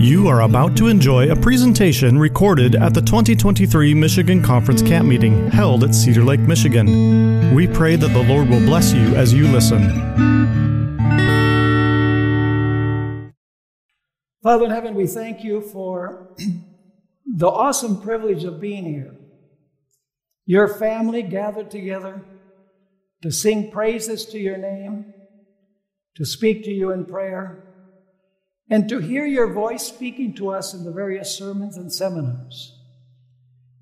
[0.00, 5.50] You are about to enjoy a presentation recorded at the 2023 Michigan Conference Camp Meeting
[5.50, 7.52] held at Cedar Lake, Michigan.
[7.52, 9.88] We pray that the Lord will bless you as you listen.
[14.40, 16.36] Father in heaven, we thank you for
[17.26, 19.16] the awesome privilege of being here.
[20.46, 22.22] Your family gathered together
[23.22, 25.12] to sing praises to your name,
[26.18, 27.62] to speak to you in prayer,
[28.68, 32.76] and to hear your voice speaking to us in the various sermons and seminars.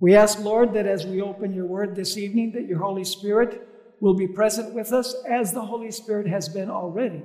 [0.01, 3.67] We ask, Lord, that as we open your word this evening, that your Holy Spirit
[4.01, 7.23] will be present with us as the Holy Spirit has been already.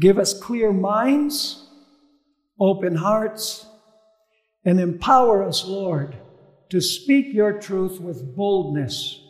[0.00, 1.64] Give us clear minds,
[2.58, 3.66] open hearts,
[4.64, 6.16] and empower us, Lord,
[6.70, 9.22] to speak your truth with boldness.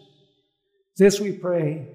[0.96, 1.88] This we pray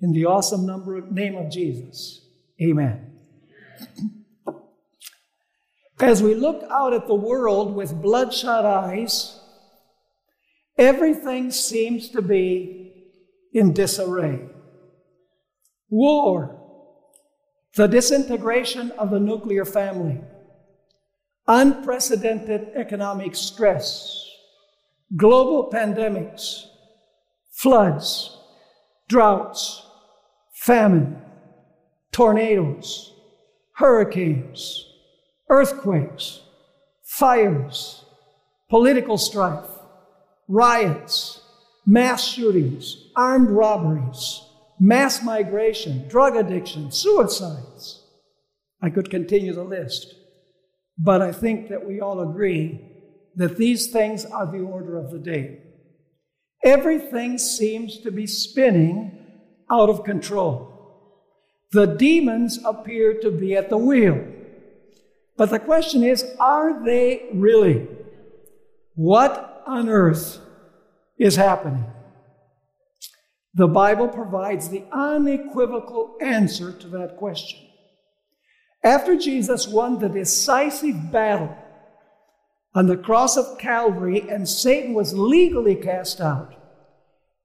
[0.00, 2.26] in the awesome number, name of Jesus.
[2.60, 3.12] Amen.
[5.98, 9.40] As we look out at the world with bloodshot eyes,
[10.76, 13.06] everything seems to be
[13.52, 14.40] in disarray.
[15.88, 16.60] War,
[17.76, 20.20] the disintegration of the nuclear family,
[21.46, 24.22] unprecedented economic stress,
[25.16, 26.66] global pandemics,
[27.52, 28.36] floods,
[29.08, 29.85] droughts,
[30.66, 31.22] famine,
[32.10, 33.14] tornadoes,
[33.74, 34.84] hurricanes,
[35.48, 36.42] earthquakes,
[37.04, 38.04] fires,
[38.68, 39.70] political strife,
[40.48, 41.40] riots,
[41.86, 44.42] mass shootings, armed robberies,
[44.80, 48.02] mass migration, drug addiction, suicides.
[48.82, 50.16] I could continue the list.
[50.98, 52.80] But I think that we all agree
[53.36, 55.60] that these things are the order of the day.
[56.64, 59.25] Everything seems to be spinning
[59.70, 60.72] out of control.
[61.72, 64.24] The demons appear to be at the wheel.
[65.36, 67.88] But the question is are they really?
[68.94, 70.40] What on earth
[71.18, 71.84] is happening?
[73.54, 77.60] The Bible provides the unequivocal answer to that question.
[78.84, 81.56] After Jesus won the decisive battle
[82.74, 86.54] on the cross of Calvary and Satan was legally cast out,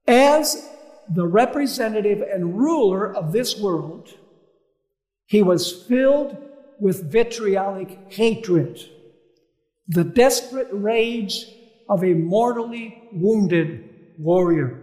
[0.06, 0.68] as
[1.14, 4.08] the representative and ruler of this world,
[5.26, 6.36] he was filled
[6.80, 8.80] with vitriolic hatred,
[9.88, 11.46] the desperate rage
[11.88, 14.78] of a mortally wounded warrior.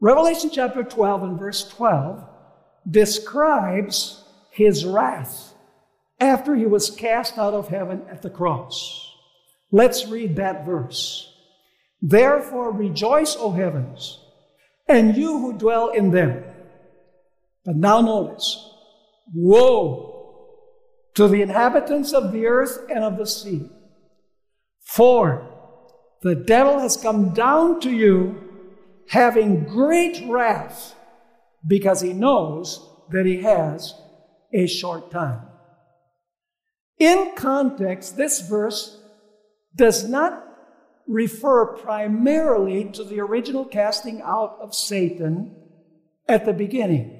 [0.00, 2.24] Revelation chapter 12 and verse 12
[2.88, 5.54] describes his wrath
[6.20, 9.14] after he was cast out of heaven at the cross.
[9.70, 11.32] Let's read that verse.
[12.00, 14.20] Therefore rejoice, O heavens,
[14.88, 16.44] and you who dwell in them.
[17.64, 18.72] But now notice,
[19.34, 20.08] woe
[21.14, 23.70] to the inhabitants of the earth and of the sea.
[24.84, 25.48] For
[26.22, 28.36] the devil has come down to you
[29.08, 30.94] having great wrath
[31.66, 33.94] because he knows that he has
[34.52, 35.42] a short time.
[36.98, 39.00] In context, this verse
[39.74, 40.47] does not
[41.08, 45.56] refer primarily to the original casting out of Satan
[46.28, 47.14] at the beginning.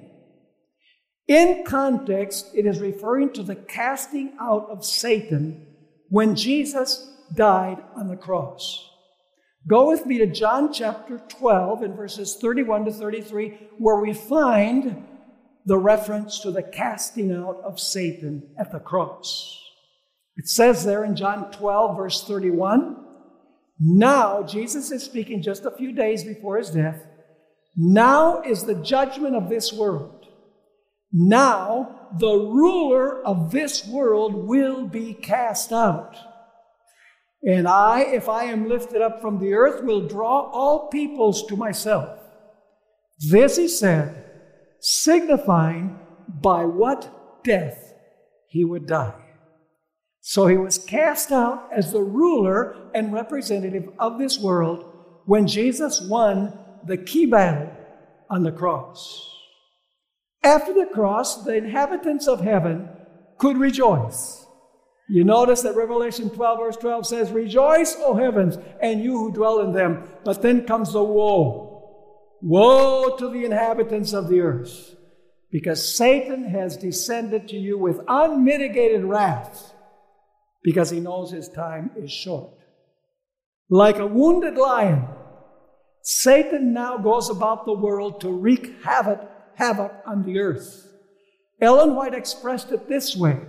[1.26, 5.66] In context, it is referring to the casting out of Satan
[6.08, 8.84] when Jesus died on the cross.
[9.66, 15.04] Go with me to John chapter 12 and verses 31 to 33, where we find
[15.66, 19.62] the reference to the casting out of Satan at the cross.
[20.36, 23.07] It says there in John 12, verse 31,
[23.80, 27.06] now, Jesus is speaking just a few days before his death.
[27.76, 30.26] Now is the judgment of this world.
[31.12, 36.16] Now the ruler of this world will be cast out.
[37.46, 41.56] And I, if I am lifted up from the earth, will draw all peoples to
[41.56, 42.18] myself.
[43.30, 44.24] This he said
[44.80, 47.94] signifying by what death
[48.48, 49.27] he would die.
[50.20, 54.84] So he was cast out as the ruler and representative of this world
[55.24, 57.70] when Jesus won the key battle
[58.30, 59.34] on the cross.
[60.42, 62.88] After the cross, the inhabitants of heaven
[63.38, 64.46] could rejoice.
[65.08, 69.60] You notice that Revelation 12, verse 12 says, Rejoice, O heavens, and you who dwell
[69.60, 70.06] in them.
[70.24, 71.68] But then comes the woe.
[72.42, 74.94] Woe to the inhabitants of the earth,
[75.50, 79.72] because Satan has descended to you with unmitigated wrath,
[80.62, 82.50] because he knows his time is short.
[83.70, 85.06] Like a wounded lion,
[86.02, 89.20] Satan now goes about the world to wreak havoc,
[89.56, 90.88] havoc on the earth.
[91.60, 93.40] Ellen White expressed it this way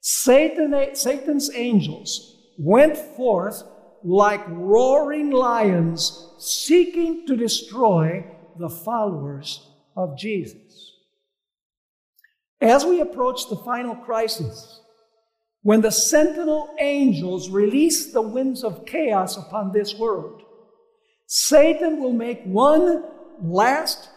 [0.00, 3.62] Satan, Satan's angels went forth
[4.04, 8.24] like roaring lions seeking to destroy
[8.58, 9.66] the followers
[9.96, 10.92] of Jesus.
[12.60, 14.80] As we approach the final crisis,
[15.64, 20.42] when the sentinel angels release the winds of chaos upon this world,
[21.26, 23.02] Satan will make one
[23.40, 24.10] last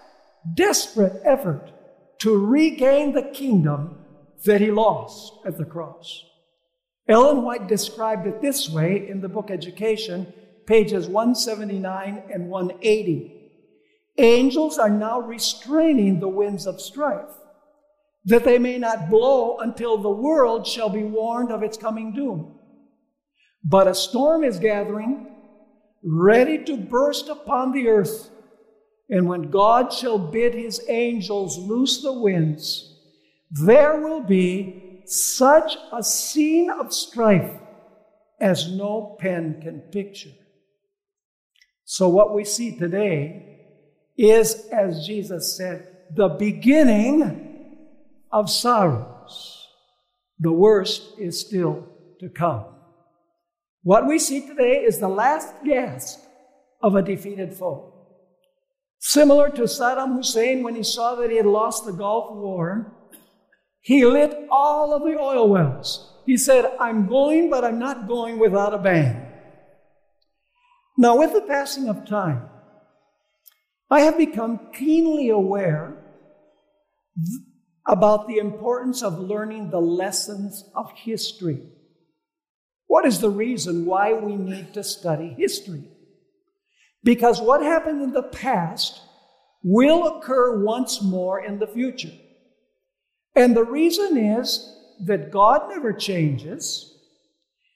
[0.56, 1.72] desperate effort
[2.20, 3.98] to regain the kingdom
[4.44, 6.22] that he lost at the cross.
[7.08, 10.34] Ellen White described it this way in the book Education,
[10.66, 13.52] pages 179 and 180.
[14.18, 17.32] Angels are now restraining the winds of strife,
[18.28, 22.60] that they may not blow until the world shall be warned of its coming doom.
[23.64, 25.28] But a storm is gathering,
[26.04, 28.30] ready to burst upon the earth.
[29.10, 32.98] And when God shall bid his angels loose the winds,
[33.50, 37.58] there will be such a scene of strife
[38.42, 40.36] as no pen can picture.
[41.86, 43.62] So, what we see today
[44.18, 47.47] is, as Jesus said, the beginning
[48.32, 49.68] of sorrows.
[50.40, 51.88] The worst is still
[52.20, 52.66] to come.
[53.84, 56.20] What we see today is the last gasp
[56.82, 57.94] of a defeated foe.
[59.00, 62.94] Similar to Saddam Hussein when he saw that he had lost the Gulf War,
[63.82, 66.22] he lit all of the oil wells.
[66.26, 69.24] He said, I'm going, but I'm not going without a bang.
[70.98, 72.50] Now, with the passing of time,
[73.90, 76.04] I have become keenly aware
[77.88, 81.62] about the importance of learning the lessons of history.
[82.88, 85.84] What is the reason why we need to study history?
[87.04, 89.02] Because what happened in the past
[89.64, 92.12] will occur once more in the future.
[93.36, 94.74] And the reason is
[95.06, 96.94] that God never changes,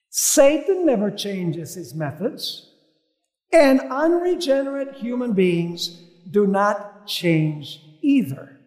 [0.10, 2.70] Satan never changes his methods,
[3.54, 5.88] and unregenerate human beings
[6.30, 8.61] do not change either.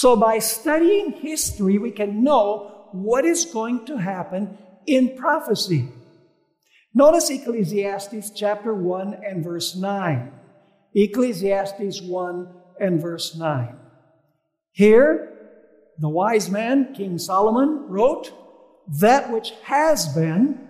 [0.00, 4.56] So, by studying history, we can know what is going to happen
[4.86, 5.88] in prophecy.
[6.94, 10.30] Notice Ecclesiastes chapter 1 and verse 9.
[10.94, 12.48] Ecclesiastes 1
[12.78, 13.74] and verse 9.
[14.70, 15.32] Here,
[15.98, 18.30] the wise man, King Solomon, wrote,
[19.00, 20.60] That which has been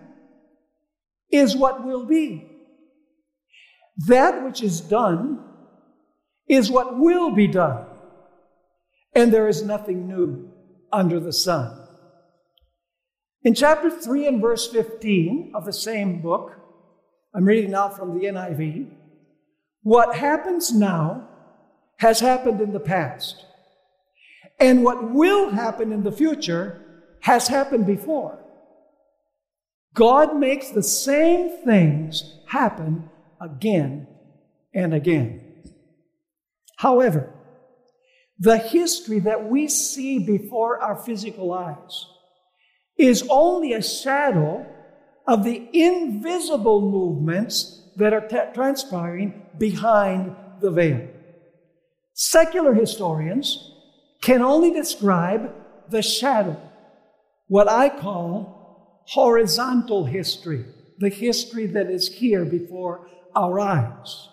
[1.30, 2.50] is what will be.
[4.06, 5.44] That which is done
[6.48, 7.87] is what will be done.
[9.14, 10.50] And there is nothing new
[10.92, 11.86] under the sun.
[13.42, 16.52] In chapter 3 and verse 15 of the same book,
[17.34, 18.90] I'm reading now from the NIV,
[19.82, 21.28] what happens now
[21.98, 23.44] has happened in the past.
[24.60, 26.80] And what will happen in the future
[27.20, 28.38] has happened before.
[29.94, 33.08] God makes the same things happen
[33.40, 34.06] again
[34.74, 35.40] and again.
[36.76, 37.32] However,
[38.38, 42.06] the history that we see before our physical eyes
[42.96, 44.66] is only a shadow
[45.26, 51.06] of the invisible movements that are t- transpiring behind the veil.
[52.14, 53.72] Secular historians
[54.20, 55.52] can only describe
[55.90, 56.60] the shadow,
[57.46, 60.64] what I call horizontal history,
[60.98, 64.28] the history that is here before our eyes.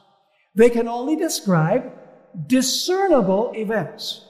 [0.56, 1.92] They can only describe
[2.48, 4.26] discernible events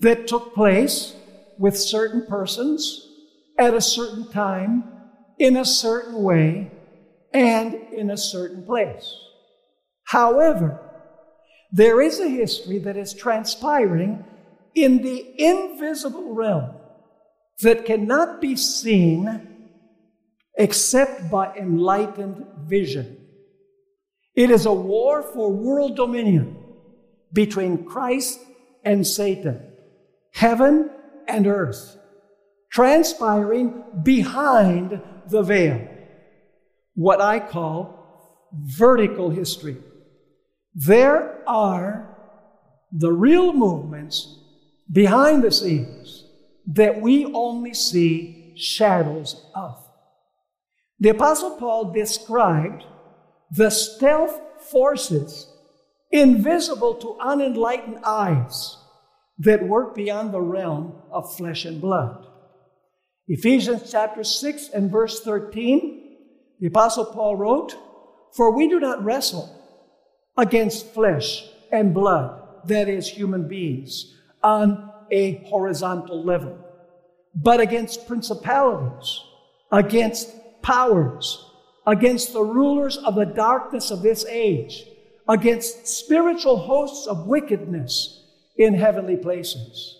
[0.00, 1.14] that took place
[1.58, 3.08] with certain persons
[3.58, 4.84] at a certain time,
[5.38, 6.70] in a certain way,
[7.32, 9.14] and in a certain place.
[10.04, 10.80] However,
[11.72, 14.24] there is a history that is transpiring
[14.74, 16.74] in the invisible realm
[17.62, 19.48] that cannot be seen
[20.58, 23.18] except by enlightened vision.
[24.34, 26.65] It is a war for world dominion
[27.32, 28.40] between Christ
[28.84, 29.72] and Satan,
[30.32, 30.90] heaven
[31.26, 31.96] and earth
[32.76, 35.88] transpiring behind the veil.
[36.94, 39.78] What I call vertical history.
[40.74, 42.14] There are
[42.92, 44.38] the real movements
[44.92, 46.26] behind the scenes
[46.66, 49.82] that we only see shadows of.
[51.00, 52.84] The Apostle Paul described
[53.50, 54.38] the stealth
[54.70, 55.50] forces
[56.10, 58.78] invisible to unenlightened eyes
[59.38, 62.26] that work beyond the realm of flesh and blood.
[63.28, 66.16] Ephesians chapter 6 and verse 13,
[66.60, 67.76] the Apostle Paul wrote,
[68.36, 69.52] For we do not wrestle
[70.36, 76.58] against flesh and blood, that is, human beings, on a horizontal level,
[77.34, 79.20] but against principalities,
[79.72, 80.32] against
[80.62, 81.44] powers,
[81.86, 84.84] against the rulers of the darkness of this age,
[85.28, 88.24] against spiritual hosts of wickedness
[88.56, 89.98] in heavenly places.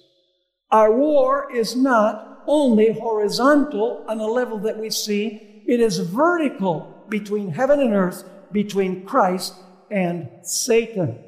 [0.71, 7.04] Our war is not only horizontal on a level that we see, it is vertical
[7.09, 9.54] between heaven and earth, between Christ
[9.90, 11.23] and Satan.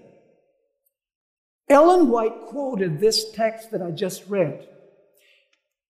[1.69, 4.67] Ellen White quoted this text that I just read,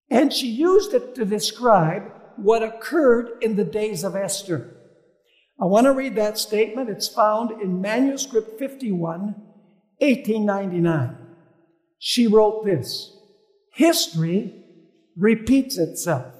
[0.09, 4.75] and she used it to describe what occurred in the days of Esther.
[5.61, 6.89] I want to read that statement.
[6.89, 9.35] It's found in manuscript 51,
[9.97, 11.17] 1899.
[11.97, 13.17] She wrote this
[13.73, 14.53] History
[15.17, 16.33] repeats itself.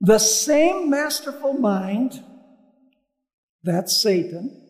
[0.00, 2.22] The same masterful mind,
[3.62, 4.66] that's Satan,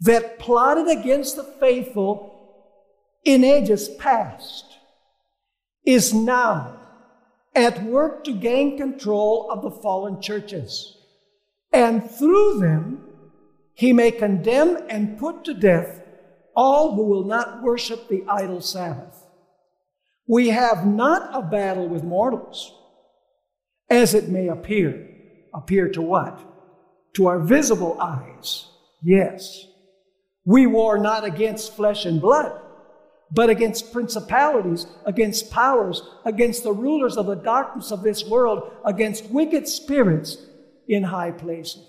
[0.00, 2.36] that plotted against the faithful
[3.24, 4.64] in ages past,
[5.84, 6.80] is now
[7.54, 10.96] at work to gain control of the fallen churches.
[11.72, 13.04] And through them,
[13.74, 16.02] he may condemn and put to death
[16.54, 19.16] all who will not worship the idol Sabbath.
[20.26, 22.74] We have not a battle with mortals,
[23.88, 25.08] as it may appear.
[25.54, 26.40] Appear to what?
[27.14, 28.66] To our visible eyes.
[29.02, 29.66] Yes.
[30.44, 32.60] We war not against flesh and blood,
[33.32, 39.30] but against principalities, against powers, against the rulers of the darkness of this world, against
[39.30, 40.36] wicked spirits
[40.90, 41.86] in high places.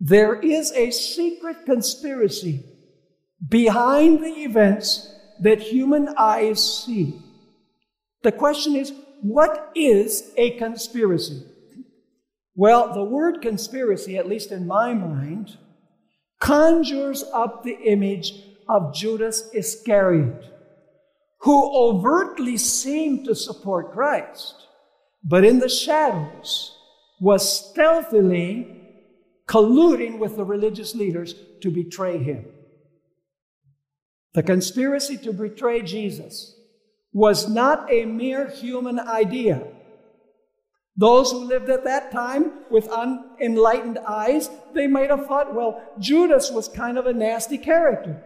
[0.00, 2.64] There is a secret conspiracy
[3.46, 7.20] behind the events that human eyes see.
[8.22, 11.42] The question is, what is a conspiracy?
[12.54, 15.58] Well, the word conspiracy, at least in my mind,
[16.40, 18.32] conjures up the image
[18.68, 20.44] of Judas Iscariot,
[21.40, 24.54] who overtly seemed to support Christ,
[25.22, 26.77] but in the shadows
[27.20, 28.78] was stealthily
[29.46, 32.44] colluding with the religious leaders to betray him.
[34.34, 36.54] The conspiracy to betray Jesus
[37.12, 39.66] was not a mere human idea.
[40.96, 46.50] Those who lived at that time with unenlightened eyes, they might have thought, well, Judas
[46.50, 48.22] was kind of a nasty character.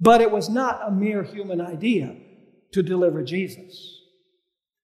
[0.00, 2.16] But it was not a mere human idea
[2.72, 4.00] to deliver Jesus.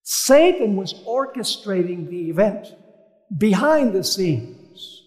[0.03, 2.73] Satan was orchestrating the event
[3.37, 5.01] behind the scenes.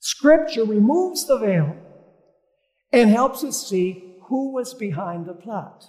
[0.00, 1.76] Scripture removes the veil
[2.92, 5.84] and helps us see who was behind the plot.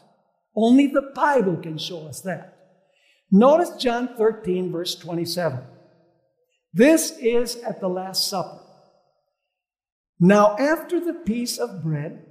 [0.55, 2.57] Only the Bible can show us that.
[3.31, 5.59] Notice John 13, verse 27.
[6.73, 8.61] This is at the Last Supper.
[10.19, 12.25] Now, after the piece of bread,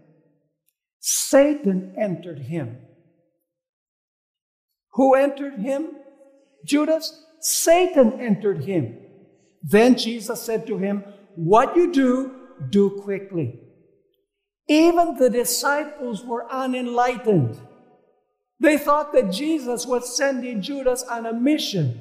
[1.01, 2.79] Satan entered him.
[4.93, 5.91] Who entered him?
[6.65, 7.23] Judas.
[7.41, 9.04] Satan entered him.
[9.67, 11.05] Then Jesus said to him,
[11.37, 12.33] What you do,
[12.69, 13.59] do quickly.
[14.69, 17.59] Even the disciples were unenlightened.
[18.61, 22.01] They thought that Jesus was sending Judas on a mission.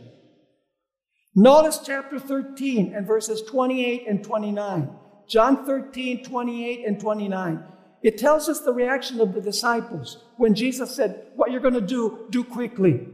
[1.35, 4.89] Notice chapter 13 and verses 28 and 29.
[5.27, 7.63] John 13, 28 and 29.
[8.03, 11.81] It tells us the reaction of the disciples when Jesus said, What you're going to
[11.81, 13.07] do, do quickly.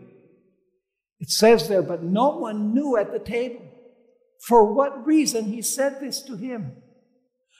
[1.19, 3.68] It says there, but no one knew at the table
[4.39, 6.73] for what reason he said this to him.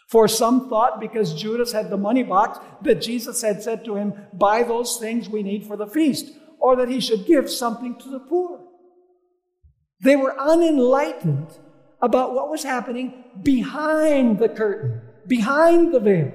[0.10, 4.14] For some thought because Judas had the money box that Jesus had said to him,
[4.34, 8.10] Buy those things we need for the feast, or that he should give something to
[8.10, 8.66] the poor.
[10.02, 11.60] They were unenlightened
[12.02, 16.32] about what was happening behind the curtain, behind the veil.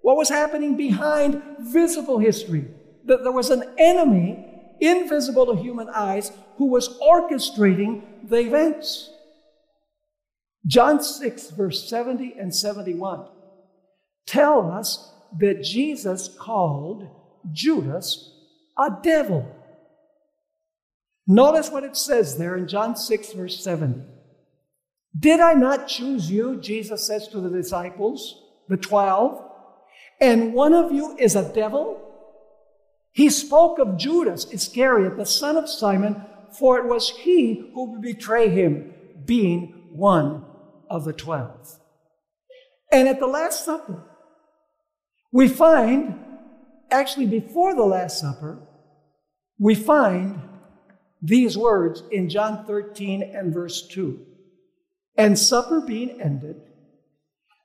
[0.00, 2.66] What was happening behind visible history.
[3.04, 4.44] That there was an enemy,
[4.80, 9.10] invisible to human eyes, who was orchestrating the events.
[10.68, 13.26] John 6, verse 70 and 71
[14.26, 17.08] tell us that Jesus called
[17.50, 18.30] Judas
[18.78, 19.48] a devil.
[21.26, 24.02] Notice what it says there in John 6, verse 70.
[25.18, 29.42] Did I not choose you, Jesus says to the disciples, the twelve,
[30.20, 32.04] and one of you is a devil?
[33.12, 36.22] He spoke of Judas Iscariot, the son of Simon,
[36.52, 38.92] for it was he who would betray him,
[39.24, 40.44] being one
[40.90, 41.78] of the twelve.
[42.90, 44.02] And at the Last Supper,
[45.30, 46.18] we find,
[46.90, 48.58] actually before the Last Supper,
[49.58, 50.40] we find
[51.20, 54.24] these words in John 13 and verse 2.
[55.16, 56.56] And supper being ended,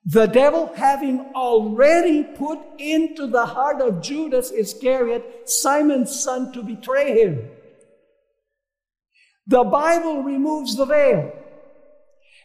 [0.06, 7.22] The devil having already put into the heart of Judas Iscariot, Simon's son, to betray
[7.22, 7.50] him.
[9.46, 11.32] The Bible removes the veil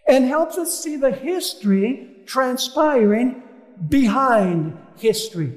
[0.09, 3.43] and helps us see the history transpiring
[3.89, 5.53] behind history.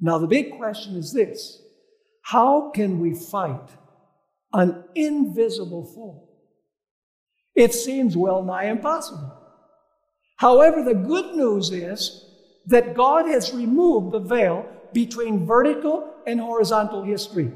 [0.00, 1.60] Now, the big question is this
[2.22, 3.68] How can we fight
[4.52, 6.26] an invisible foe?
[7.54, 9.36] It seems well nigh impossible.
[10.36, 12.24] However, the good news is
[12.66, 17.52] that God has removed the veil between vertical and horizontal history,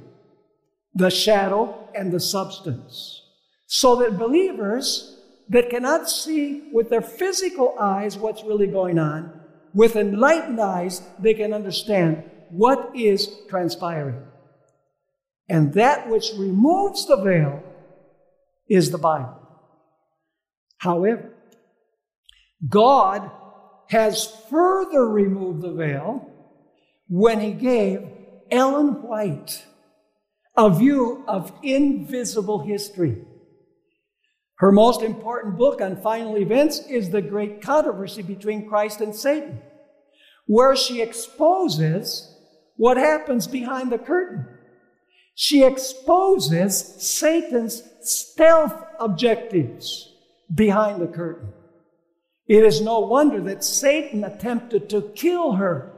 [0.95, 3.23] the shadow and the substance,
[3.67, 5.14] so that believers
[5.49, 9.41] that cannot see with their physical eyes what's really going on,
[9.75, 14.23] with enlightened eyes, they can understand what is transpiring.
[15.49, 17.63] And that which removes the veil
[18.69, 19.41] is the Bible.
[20.79, 21.35] However,
[22.69, 23.31] God
[23.91, 26.31] has further removed the veil
[27.09, 28.07] when he gave
[28.51, 29.65] Ellen White
[30.57, 33.25] a view of invisible history.
[34.57, 39.61] Her most important book on final events is The Great Controversy Between Christ and Satan,
[40.47, 42.37] where she exposes
[42.77, 44.47] what happens behind the curtain.
[45.35, 50.13] She exposes Satan's stealth objectives
[50.55, 51.53] behind the curtain.
[52.47, 55.91] It is no wonder that Satan attempted to kill her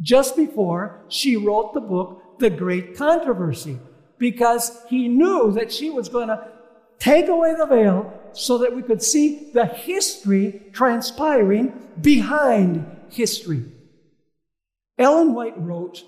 [0.00, 3.78] just before she wrote the book, The Great Controversy,
[4.18, 6.51] because he knew that she was going to
[7.02, 13.64] take away the veil so that we could see the history transpiring behind history.
[14.96, 16.04] Ellen White wrote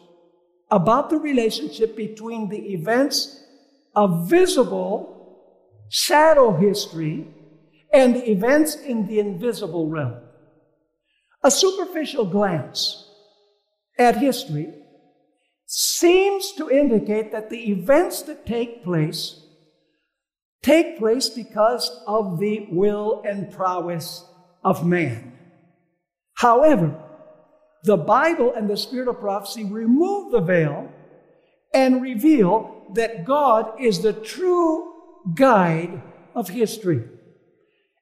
[0.70, 3.42] about the relationship between the events
[3.96, 5.40] of visible
[5.88, 7.26] shadow history
[7.92, 10.14] and the events in the invisible realm.
[11.42, 13.10] A superficial glance
[13.98, 14.72] at history
[15.66, 19.43] seems to indicate that the events that take place
[20.64, 24.24] take place because of the will and prowess
[24.64, 25.32] of man.
[26.36, 27.00] However,
[27.84, 30.90] the Bible and the spirit of prophecy remove the veil
[31.74, 34.94] and reveal that God is the true
[35.34, 36.02] guide
[36.34, 37.04] of history.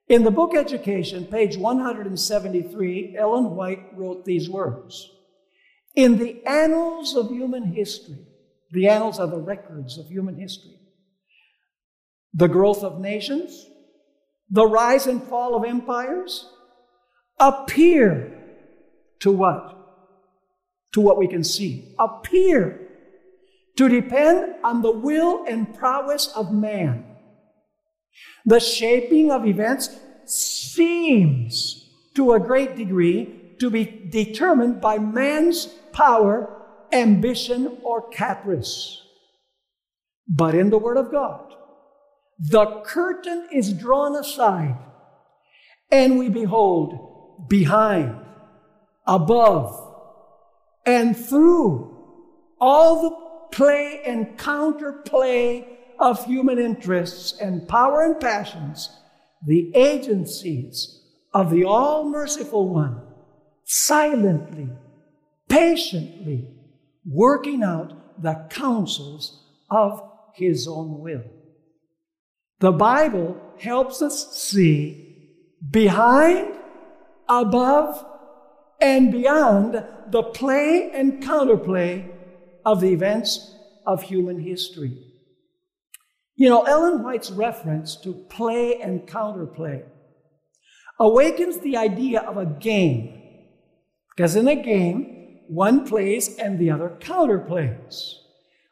[0.08, 5.10] In the book Education, page 173, Ellen White wrote these words
[5.96, 8.24] In the annals of human history,
[8.70, 10.76] the annals are the records of human history,
[12.34, 13.66] the growth of nations,
[14.50, 16.48] the rise and fall of empires
[17.38, 18.38] appear
[19.20, 19.78] to what?
[20.92, 21.94] To what we can see.
[21.98, 22.88] Appear
[23.76, 27.06] to depend on the will and prowess of man.
[28.44, 29.88] The shaping of events
[30.26, 39.00] seems to a great degree to be determined by man's power, ambition, or caprice.
[40.28, 41.51] But in the Word of God,
[42.50, 44.76] the curtain is drawn aside,
[45.92, 48.16] and we behold behind,
[49.06, 49.94] above,
[50.84, 51.96] and through
[52.60, 55.64] all the play and counterplay
[56.00, 58.90] of human interests and power and passions,
[59.46, 61.00] the agencies
[61.32, 63.00] of the all merciful one,
[63.64, 64.68] silently,
[65.48, 66.48] patiently
[67.06, 70.02] working out the counsels of
[70.34, 71.22] his own will.
[72.62, 75.34] The Bible helps us see
[75.68, 76.54] behind,
[77.28, 78.06] above,
[78.80, 82.08] and beyond the play and counterplay
[82.64, 83.52] of the events
[83.84, 84.96] of human history.
[86.36, 89.82] You know, Ellen White's reference to play and counterplay
[91.00, 93.22] awakens the idea of a game.
[94.14, 98.18] Because in a game, one plays and the other counterplays.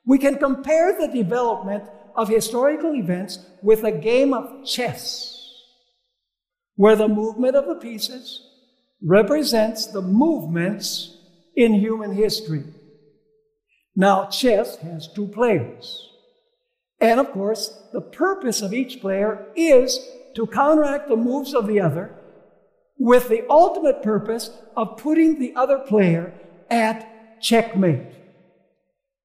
[0.07, 5.37] We can compare the development of historical events with a game of chess,
[6.77, 8.47] where the movement of the pieces
[9.03, 11.17] represents the movements
[11.57, 12.65] in human history.
[13.97, 16.09] Now, chess has two players.
[17.01, 19.99] And of course, the purpose of each player is
[20.37, 22.15] to counteract the moves of the other
[22.99, 26.35] with the ultimate purpose of putting the other player
[26.71, 28.20] at checkmate.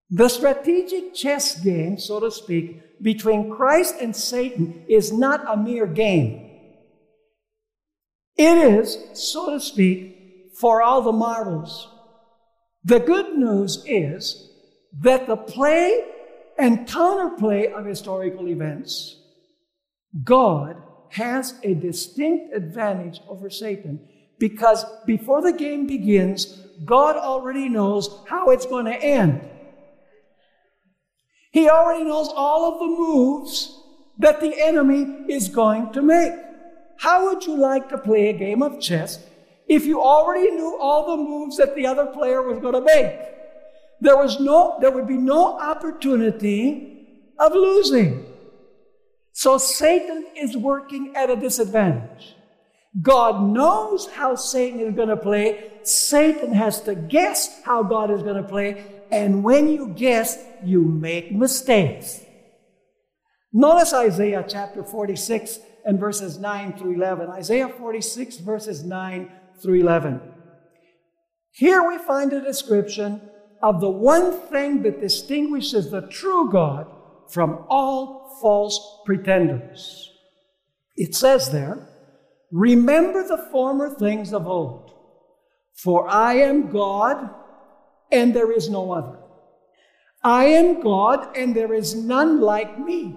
[0.10, 5.88] The strategic chess game, so to speak, between Christ and Satan is not a mere
[5.88, 6.52] game.
[8.38, 11.90] It is, so to speak, for all the marbles.
[12.84, 14.50] The good news is
[15.02, 16.06] that the play
[16.58, 19.20] and counterplay of historical events,
[20.24, 24.00] God has a distinct advantage over Satan
[24.38, 29.42] Because before the game begins, God already knows how it's going to end.
[31.56, 33.80] He already knows all of the moves
[34.18, 36.34] that the enemy is going to make.
[36.98, 39.24] How would you like to play a game of chess
[39.66, 43.18] if you already knew all the moves that the other player was going to make?
[44.02, 47.08] There was no, there would be no opportunity
[47.40, 48.26] of losing.
[49.32, 52.36] So Satan is working at a disadvantage.
[53.02, 55.72] God knows how Satan is going to play.
[55.84, 58.95] Satan has to guess how God is going to play.
[59.12, 62.22] And when you guess, you make mistakes.
[63.54, 67.30] Notice Isaiah chapter 46 and verses 9 through 11.
[67.30, 70.20] Isaiah 46 verses 9 through 11.
[71.52, 73.22] Here we find a description
[73.64, 76.88] of the one thing that distinguishes the true God
[77.30, 80.12] from all false pretenders.
[80.96, 81.88] It says there,
[82.52, 84.92] Remember the former things of old,
[85.76, 87.30] for I am God
[88.12, 89.18] and there is no other.
[90.24, 93.16] I am God and there is none like me.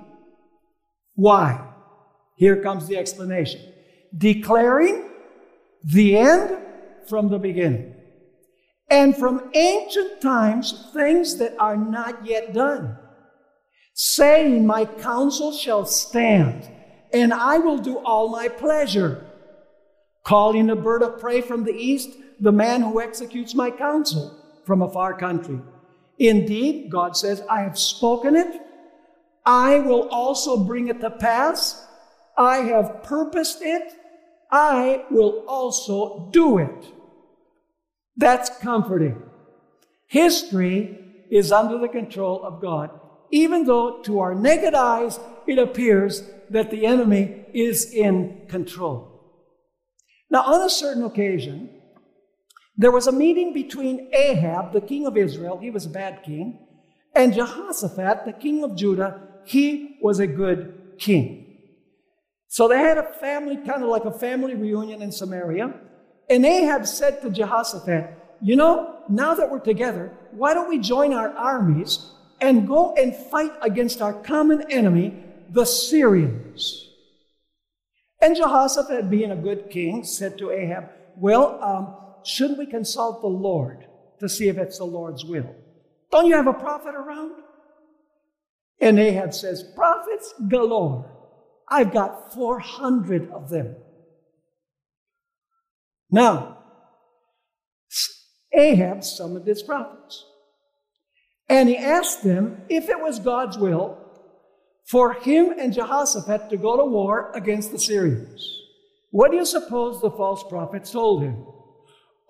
[1.14, 1.66] Why?
[2.36, 3.60] Here comes the explanation.
[4.16, 5.08] Declaring
[5.82, 6.58] the end
[7.08, 7.94] from the beginning.
[8.90, 12.96] And from ancient times, things that are not yet done.
[13.94, 16.70] Saying, My counsel shall stand,
[17.12, 19.26] and I will do all my pleasure.
[20.24, 24.82] Calling a bird of prey from the east, the man who executes my counsel from
[24.82, 25.58] a far country.
[26.18, 28.60] Indeed, God says, I have spoken it.
[29.46, 31.86] I will also bring it to pass.
[32.36, 33.94] I have purposed it.
[34.52, 36.92] I will also do it.
[38.16, 39.22] That's comforting.
[40.06, 42.90] History is under the control of God,
[43.30, 49.18] even though to our naked eyes it appears that the enemy is in control.
[50.30, 51.70] Now, on a certain occasion,
[52.78, 56.60] there was a meeting between Ahab, the king of Israel, he was a bad king,
[57.12, 61.58] and Jehoshaphat, the king of Judah, he was a good king.
[62.46, 65.74] So they had a family, kind of like a family reunion in Samaria.
[66.30, 68.10] And Ahab said to Jehoshaphat,
[68.40, 73.14] You know, now that we're together, why don't we join our armies and go and
[73.14, 75.14] fight against our common enemy,
[75.50, 76.88] the Syrians?
[78.22, 83.28] And Jehoshaphat, being a good king, said to Ahab, Well, um, shouldn't we consult the
[83.28, 83.86] Lord
[84.20, 85.54] to see if it's the Lord's will?
[86.10, 87.32] Don't you have a prophet around?
[88.80, 91.14] And Ahab says, Prophets galore.
[91.68, 93.76] I've got 400 of them.
[96.10, 96.58] Now,
[98.54, 100.24] Ahab summoned his prophets.
[101.48, 103.98] And he asked them if it was God's will
[104.86, 108.54] for him and Jehoshaphat to go to war against the Syrians.
[109.10, 111.44] What do you suppose the false prophets told him?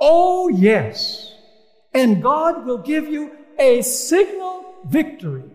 [0.01, 1.35] Oh, yes.
[1.93, 5.51] And God will give you a signal victory.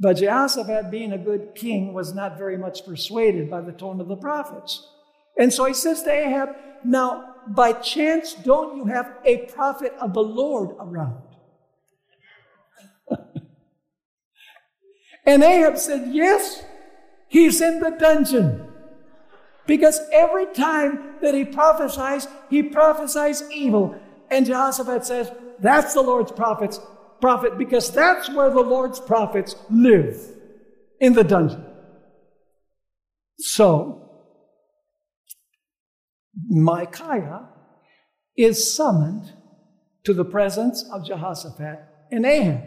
[0.00, 4.08] But Jehoshaphat, being a good king, was not very much persuaded by the tone of
[4.08, 4.88] the prophets.
[5.38, 10.14] And so he says to Ahab, Now, by chance, don't you have a prophet of
[10.14, 11.22] the Lord around?
[15.26, 16.64] And Ahab said, Yes,
[17.28, 18.69] he's in the dungeon.
[19.70, 23.94] Because every time that he prophesies, he prophesies evil.
[24.28, 25.30] And Jehoshaphat says,
[25.60, 26.80] That's the Lord's prophets,
[27.20, 30.16] prophet, because that's where the Lord's prophets live,
[30.98, 31.64] in the dungeon.
[33.38, 34.10] So,
[36.48, 37.50] Micaiah
[38.36, 39.34] is summoned
[40.02, 41.78] to the presence of Jehoshaphat
[42.10, 42.62] and Ahab.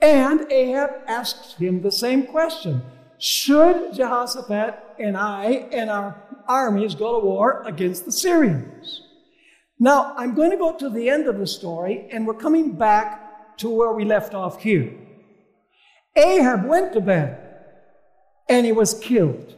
[0.00, 2.82] And Ahab asks him the same question
[3.18, 9.02] Should Jehoshaphat and I and our armies go to war against the Syrians?
[9.78, 13.58] Now, I'm going to go to the end of the story, and we're coming back
[13.58, 14.94] to where we left off here.
[16.14, 17.38] Ahab went to battle,
[18.48, 19.56] and he was killed.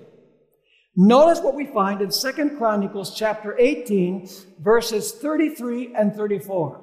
[0.97, 4.29] Notice what we find in Second Chronicles chapter 18,
[4.61, 6.81] verses 33 and 34.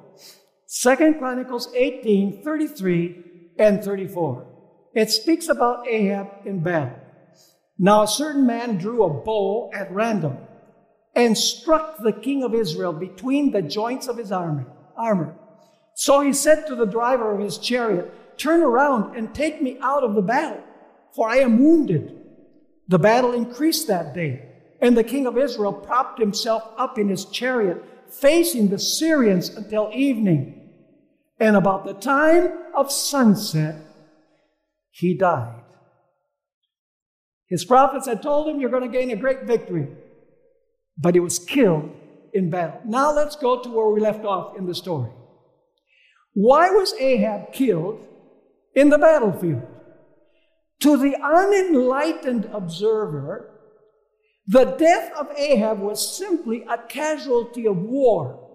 [0.66, 3.24] Second Chronicles 18, 33
[3.58, 4.46] and 34.
[4.94, 7.01] It speaks about Ahab in battle.
[7.84, 10.38] Now a certain man drew a bow at random
[11.16, 15.34] and struck the king of Israel between the joints of his armor.
[15.96, 20.04] So he said to the driver of his chariot, Turn around and take me out
[20.04, 20.62] of the battle,
[21.12, 22.20] for I am wounded.
[22.86, 24.48] The battle increased that day,
[24.80, 29.90] and the king of Israel propped himself up in his chariot, facing the Syrians until
[29.92, 30.70] evening.
[31.40, 33.74] And about the time of sunset,
[34.92, 35.61] he died.
[37.52, 39.86] His prophets had told him, You're going to gain a great victory.
[40.96, 41.90] but he was killed
[42.32, 42.80] in battle.
[42.86, 45.10] Now let's go to where we left off in the story.
[46.32, 48.00] Why was Ahab killed
[48.74, 49.66] in the battlefield?
[50.80, 53.50] To the unenlightened observer,
[54.46, 58.48] the death of Ahab was simply a casualty of war.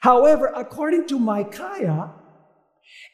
[0.00, 2.10] However, according to Micaiah,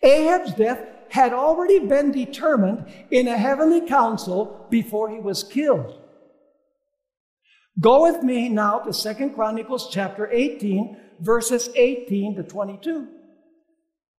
[0.02, 6.00] Ahab's death had already been determined in a heavenly council before he was killed.
[7.80, 13.08] Go with me now to Second Chronicles chapter 18, verses 18 to 22.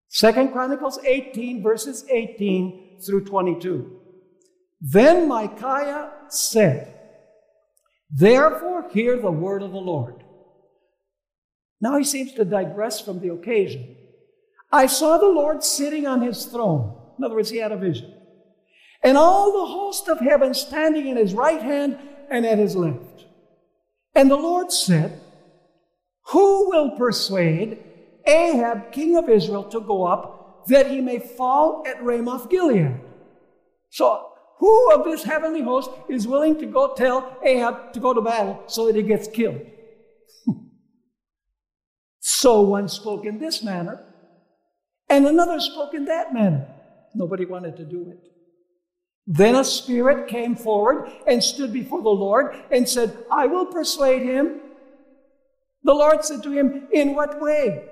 [0.07, 3.99] Second Chronicles 18, verses 18 through 22.
[4.81, 6.95] Then Micaiah said,
[8.09, 10.23] Therefore hear the word of the Lord.
[11.81, 13.95] Now he seems to digress from the occasion.
[14.71, 16.95] I saw the Lord sitting on his throne.
[17.17, 18.13] In other words, he had a vision.
[19.03, 21.97] And all the host of heaven standing in his right hand
[22.29, 23.25] and at his left.
[24.15, 25.19] And the Lord said,
[26.27, 27.79] Who will persuade
[28.27, 32.99] Ahab, king of Israel, to go up that he may fall at Ramoth Gilead?
[33.89, 34.29] So,
[34.59, 38.61] who of this heavenly host is willing to go tell Ahab to go to battle
[38.67, 39.61] so that he gets killed?
[42.19, 44.03] so one spoke in this manner,
[45.09, 46.67] and another spoke in that manner.
[47.15, 48.29] Nobody wanted to do it.
[49.25, 54.23] Then a spirit came forward and stood before the Lord and said, I will persuade
[54.23, 54.59] him.
[55.83, 57.89] The Lord said to him, In what way?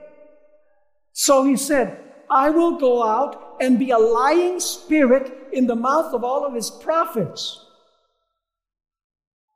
[1.14, 2.00] So he said,
[2.30, 6.54] I will go out and be a lying spirit in the mouth of all of
[6.54, 7.64] his prophets.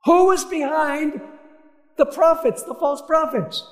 [0.04, 1.20] Who was behind
[1.96, 3.66] the prophets, the false prophets?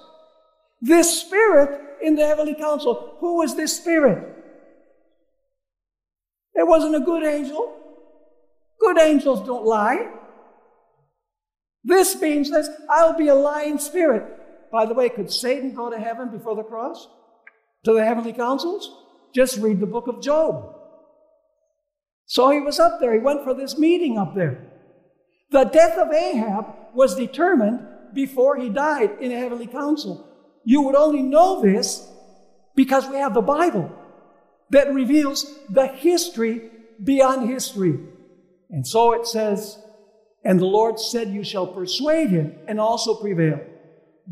[0.81, 3.16] This spirit in the heavenly council.
[3.20, 4.36] Who was this spirit?
[6.54, 7.76] It wasn't a good angel.
[8.80, 10.10] Good angels don't lie.
[11.84, 14.24] This being says, I'll be a lying spirit.
[14.70, 17.08] By the way, could Satan go to heaven before the cross?
[17.84, 18.90] To the heavenly councils?
[19.34, 20.74] Just read the book of Job.
[22.26, 23.12] So he was up there.
[23.12, 24.66] He went for this meeting up there.
[25.50, 27.80] The death of Ahab was determined
[28.14, 30.29] before he died in a heavenly council.
[30.64, 32.06] You would only know this
[32.74, 33.90] because we have the Bible
[34.70, 36.70] that reveals the history
[37.02, 37.98] beyond history.
[38.70, 39.78] And so it says,
[40.44, 43.60] And the Lord said, You shall persuade him and also prevail.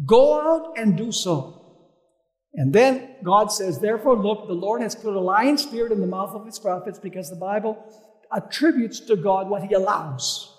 [0.06, 1.54] Go out and do so.
[2.54, 6.06] And then God says, Therefore, look, the Lord has put a lying spirit in the
[6.06, 7.76] mouth of his prophets because the Bible
[8.34, 10.54] attributes to God what he allows.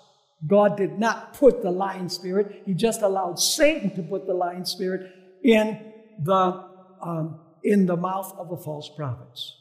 [0.46, 4.64] God did not put the lying spirit, he just allowed Satan to put the lying
[4.64, 6.68] spirit in the,
[7.02, 9.56] um, in the mouth of the false prophets.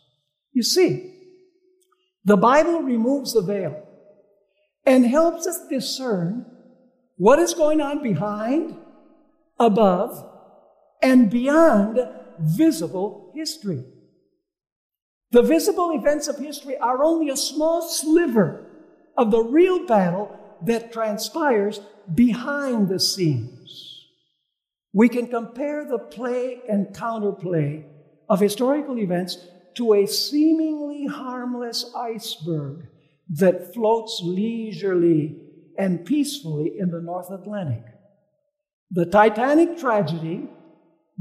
[0.53, 1.15] You see,
[2.25, 3.87] the Bible removes the veil
[4.85, 6.45] and helps us discern
[7.17, 8.77] what is going on behind,
[9.59, 10.25] above,
[11.01, 11.99] and beyond
[12.39, 13.83] visible history.
[15.31, 18.65] The visible events of history are only a small sliver
[19.17, 21.79] of the real battle that transpires
[22.13, 23.88] behind the scenes.
[24.93, 27.83] We can compare the play and counterplay
[28.27, 29.37] of historical events
[29.75, 32.87] to a seemingly harmless iceberg
[33.29, 35.37] that floats leisurely
[35.77, 37.83] and peacefully in the North Atlantic.
[38.91, 40.49] The Titanic tragedy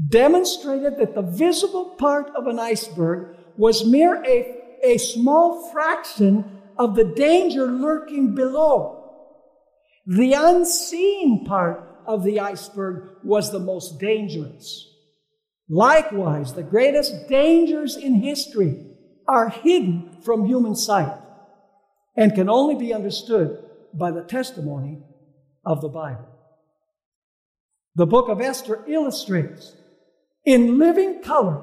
[0.07, 6.95] demonstrated that the visible part of an iceberg was mere a, a small fraction of
[6.95, 8.95] the danger lurking below.
[10.07, 14.91] The unseen part of the iceberg was the most dangerous.
[15.69, 18.83] Likewise, the greatest dangers in history
[19.27, 21.15] are hidden from human sight
[22.17, 25.03] and can only be understood by the testimony
[25.63, 26.27] of the Bible.
[27.93, 29.75] The book of Esther illustrates
[30.45, 31.61] in living color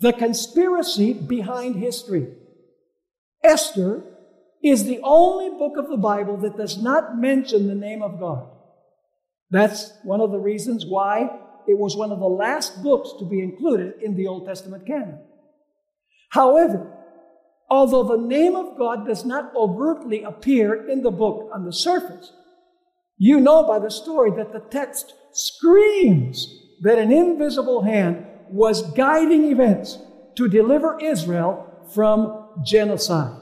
[0.00, 2.28] the conspiracy behind history.
[3.42, 4.04] Esther
[4.62, 8.50] is the only book of the Bible that does not mention the name of God.
[9.52, 11.28] That's one of the reasons why
[11.68, 15.20] it was one of the last books to be included in the Old Testament canon.
[16.30, 16.90] However,
[17.68, 22.32] although the name of God does not overtly appear in the book on the surface,
[23.18, 26.48] you know by the story that the text screams
[26.80, 29.98] that an invisible hand was guiding events
[30.36, 33.41] to deliver Israel from genocide.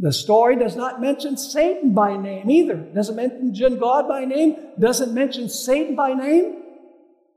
[0.00, 2.76] The story does not mention Satan by name either.
[2.76, 6.62] Doesn't mention God by name, doesn't mention Satan by name.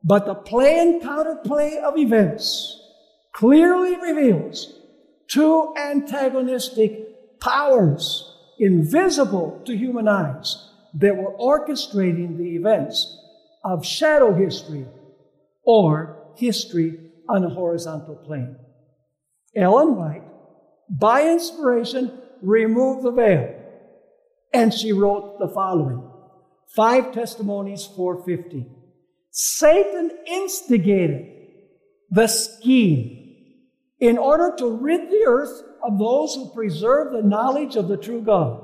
[0.01, 2.81] But the play and counterplay of events
[3.33, 4.79] clearly reveals
[5.27, 13.17] two antagonistic powers invisible to human eyes that were orchestrating the events
[13.65, 14.85] of shadow history
[15.63, 18.55] or history on a horizontal plane.
[19.55, 20.23] Ellen White,
[20.89, 23.55] by inspiration, removed the veil
[24.53, 26.09] and she wrote the following
[26.75, 28.67] Five Testimonies 450.
[29.31, 31.27] Satan instigated
[32.09, 33.19] the scheme
[33.99, 38.21] in order to rid the earth of those who preserve the knowledge of the true
[38.21, 38.63] God.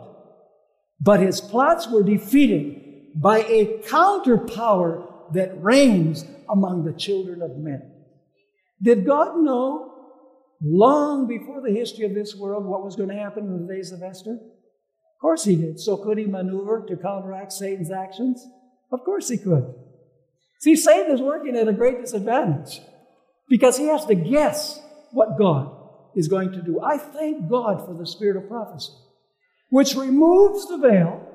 [1.00, 7.92] But his plots were defeated by a counterpower that reigns among the children of men.
[8.82, 9.88] Did God know
[10.62, 13.91] long before the history of this world what was going to happen in the days
[13.91, 14.34] of Esther?
[14.34, 15.80] Of course he did.
[15.80, 18.45] So could he maneuver to counteract Satan's actions?
[18.91, 19.74] Of course he could.
[20.60, 22.82] See, Satan is working at a great disadvantage
[23.50, 24.80] because he has to guess
[25.12, 25.76] what God
[26.15, 26.82] is going to do.
[26.82, 28.91] I thank God for the spirit of prophecy,
[29.69, 31.26] which removes the veil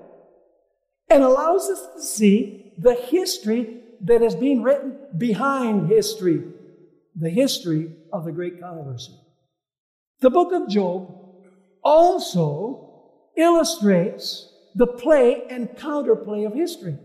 [1.08, 6.42] and allows us to see the history that is being written behind history,
[7.14, 9.12] the history of the great controversy.
[10.20, 11.14] The book of Job
[11.82, 13.02] also
[13.36, 16.96] illustrates the play and counterplay of history.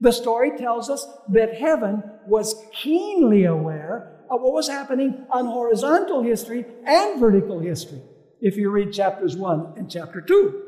[0.00, 6.22] The story tells us that heaven was keenly aware of what was happening on horizontal
[6.22, 8.00] history and vertical history,
[8.40, 10.62] if you read chapters 1 and chapter 2.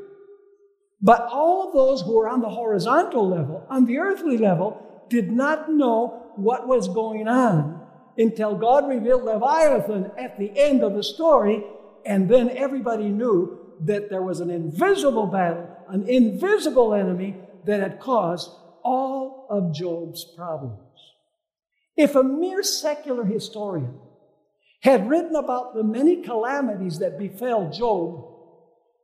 [1.00, 5.32] But all of those who were on the horizontal level, on the earthly level, did
[5.32, 7.71] not know what was going on
[8.16, 11.64] until God revealed Leviathan at the end of the story,
[12.04, 18.00] and then everybody knew that there was an invisible battle, an invisible enemy that had
[18.00, 18.50] caused
[18.84, 20.78] all of Job's problems.
[21.96, 23.98] If a mere secular historian
[24.80, 28.28] had written about the many calamities that befell Job,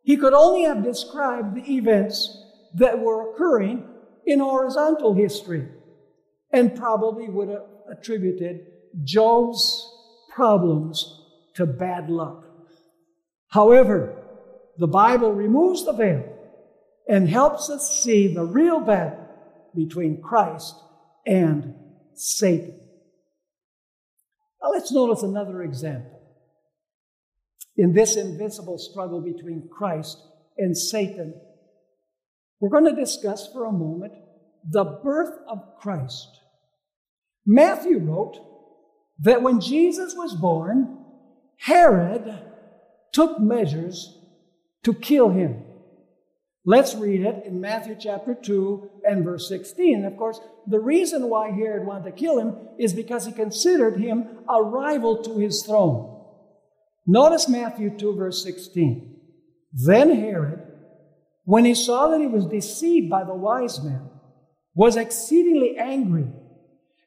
[0.03, 2.45] he could only have described the events
[2.75, 3.85] that were occurring
[4.27, 5.69] in horizontal history
[6.53, 8.67] and probably would have attributed
[9.05, 9.91] Job's
[10.35, 11.23] problems
[11.55, 12.45] to bad luck.
[13.49, 14.23] However,
[14.77, 16.25] the Bible removes the veil
[17.09, 19.27] and helps us see the real battle
[19.75, 20.75] between Christ
[21.27, 21.75] and
[22.15, 22.79] Satan.
[24.63, 26.21] Now let's notice another example.
[27.77, 30.19] In this invisible struggle between Christ
[30.57, 31.35] and Satan,
[32.61, 34.13] we're going to discuss for a moment
[34.69, 36.29] the birth of Christ.
[37.47, 38.37] Matthew wrote
[39.21, 40.99] that when Jesus was born,
[41.57, 42.43] Herod
[43.13, 44.19] took measures
[44.85, 45.65] to kill him.
[46.65, 50.05] Let's read it in Matthew chapter 2 and verse 16.
[50.05, 54.41] Of course, the reason why Herod wanted to kill him is because he considered him
[54.49, 56.15] a rival to his throne.
[57.07, 59.17] Notice Matthew 2, verse 16.
[59.73, 60.61] Then Herod,
[61.45, 64.11] when he saw that he was deceived by the wise men,
[64.75, 66.27] was exceedingly angry.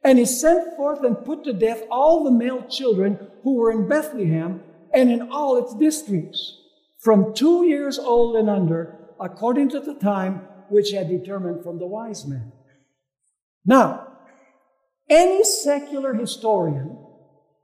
[0.03, 3.87] And he sent forth and put to death all the male children who were in
[3.87, 4.61] Bethlehem
[4.93, 6.57] and in all its districts,
[6.99, 11.85] from two years old and under according to the time which had determined from the
[11.85, 12.51] wise men.
[13.65, 14.07] Now,
[15.09, 16.97] any secular historian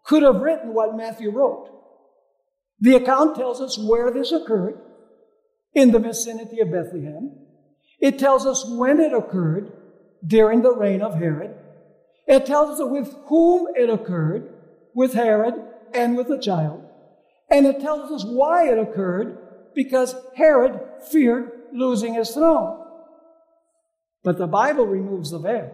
[0.03, 1.69] could have written what Matthew wrote.
[2.79, 4.79] The account tells us where this occurred
[5.73, 7.31] in the vicinity of Bethlehem.
[7.99, 9.71] It tells us when it occurred
[10.25, 11.55] during the reign of Herod.
[12.27, 14.53] It tells us with whom it occurred,
[14.93, 15.55] with Herod
[15.93, 16.83] and with the child.
[17.49, 19.37] And it tells us why it occurred
[19.73, 20.79] because Herod
[21.11, 22.83] feared losing his throne.
[24.23, 25.73] But the Bible removes the veil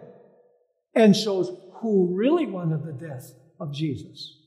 [0.94, 4.40] and shows who really wanted the death of Jesus.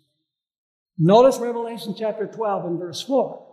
[0.99, 3.47] Notice Revelation chapter 12 and verse 4.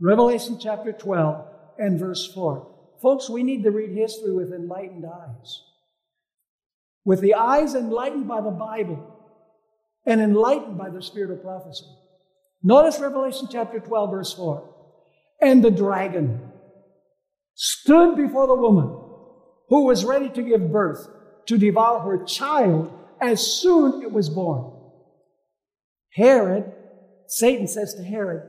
[0.00, 1.44] Revelation chapter 12
[1.78, 2.66] and verse 4.
[3.02, 5.62] Folks, we need to read history with enlightened eyes.
[7.04, 9.16] With the eyes enlightened by the Bible
[10.06, 11.86] and enlightened by the spirit of prophecy.
[12.62, 14.74] Notice Revelation chapter 12, verse 4.
[15.40, 16.50] And the dragon
[17.54, 18.86] stood before the woman
[19.68, 21.08] who was ready to give birth
[21.46, 24.72] to devour her child as soon it was born.
[26.14, 26.72] Herod,
[27.26, 28.42] Satan says to Herod,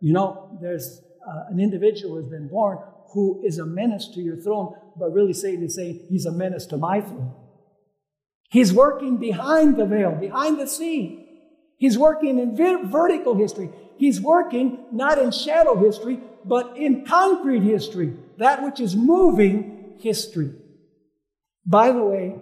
[0.00, 2.78] You know, there's uh, an individual who has been born
[3.14, 6.66] who is a menace to your throne, but really Satan is saying he's a menace
[6.66, 7.32] to my throne.
[8.50, 11.26] He's working behind the veil, behind the scene.
[11.76, 13.70] He's working in vertical history.
[13.96, 20.52] He's working not in shadow history, but in concrete history, that which is moving history.
[21.66, 22.36] By the way,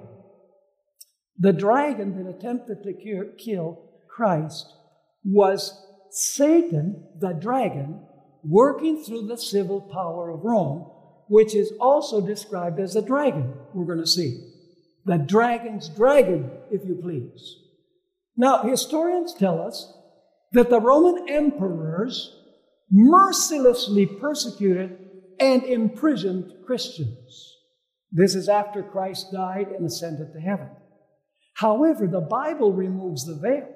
[1.39, 4.67] the dragon that attempted to kill Christ
[5.25, 5.81] was
[6.11, 8.01] Satan, the dragon,
[8.45, 10.91] working through the civil power of Rome,
[11.29, 14.52] which is also described as a dragon, we're going to see.
[15.05, 17.57] The dragon's dragon, if you please.
[18.37, 19.93] Now, historians tell us
[20.53, 22.37] that the Roman emperors
[22.91, 24.99] mercilessly persecuted
[25.41, 27.57] and imprisoned Christians.
[28.13, 30.69] This is after Christ died and ascended to heaven.
[31.55, 33.69] However, the Bible removes the veil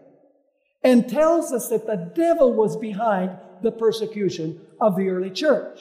[0.84, 5.80] and tells us that the devil was behind the persecution of the early church.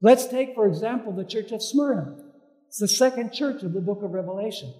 [0.00, 2.23] Let's take, for example, the church of Smyrna.
[2.74, 4.74] It's the second church of the book of Revelation.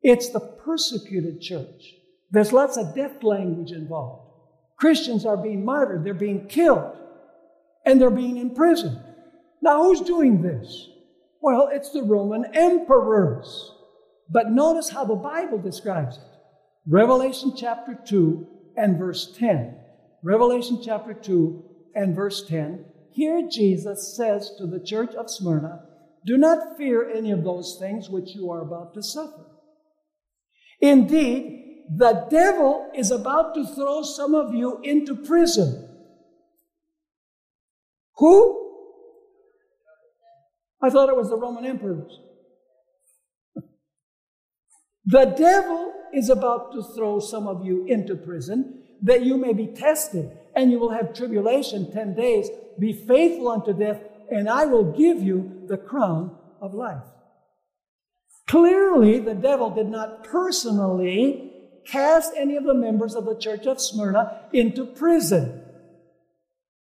[0.00, 1.92] It's the persecuted church.
[2.30, 4.32] There's lots of death language involved.
[4.78, 6.96] Christians are being martyred, they're being killed,
[7.84, 8.98] and they're being imprisoned.
[9.60, 10.88] Now, who's doing this?
[11.42, 13.72] Well, it's the Roman emperors.
[14.30, 16.24] But notice how the Bible describes it.
[16.86, 18.46] Revelation chapter 2
[18.78, 19.76] and verse 10.
[20.22, 21.62] Revelation chapter 2
[21.94, 22.86] and verse 10.
[23.10, 25.82] Here Jesus says to the church of Smyrna,
[26.26, 29.46] Do not fear any of those things which you are about to suffer.
[30.80, 35.88] Indeed, the devil is about to throw some of you into prison.
[38.16, 38.62] Who?
[40.82, 42.18] I thought it was the Roman emperors.
[45.04, 49.66] The devil is about to throw some of you into prison that you may be
[49.66, 52.48] tested, and you will have tribulation 10 days.
[52.78, 54.00] Be faithful unto death,
[54.32, 57.04] and I will give you the crown of life.
[58.46, 61.52] Clearly, the devil did not personally
[61.86, 65.62] cast any of the members of the church of Smyrna into prison.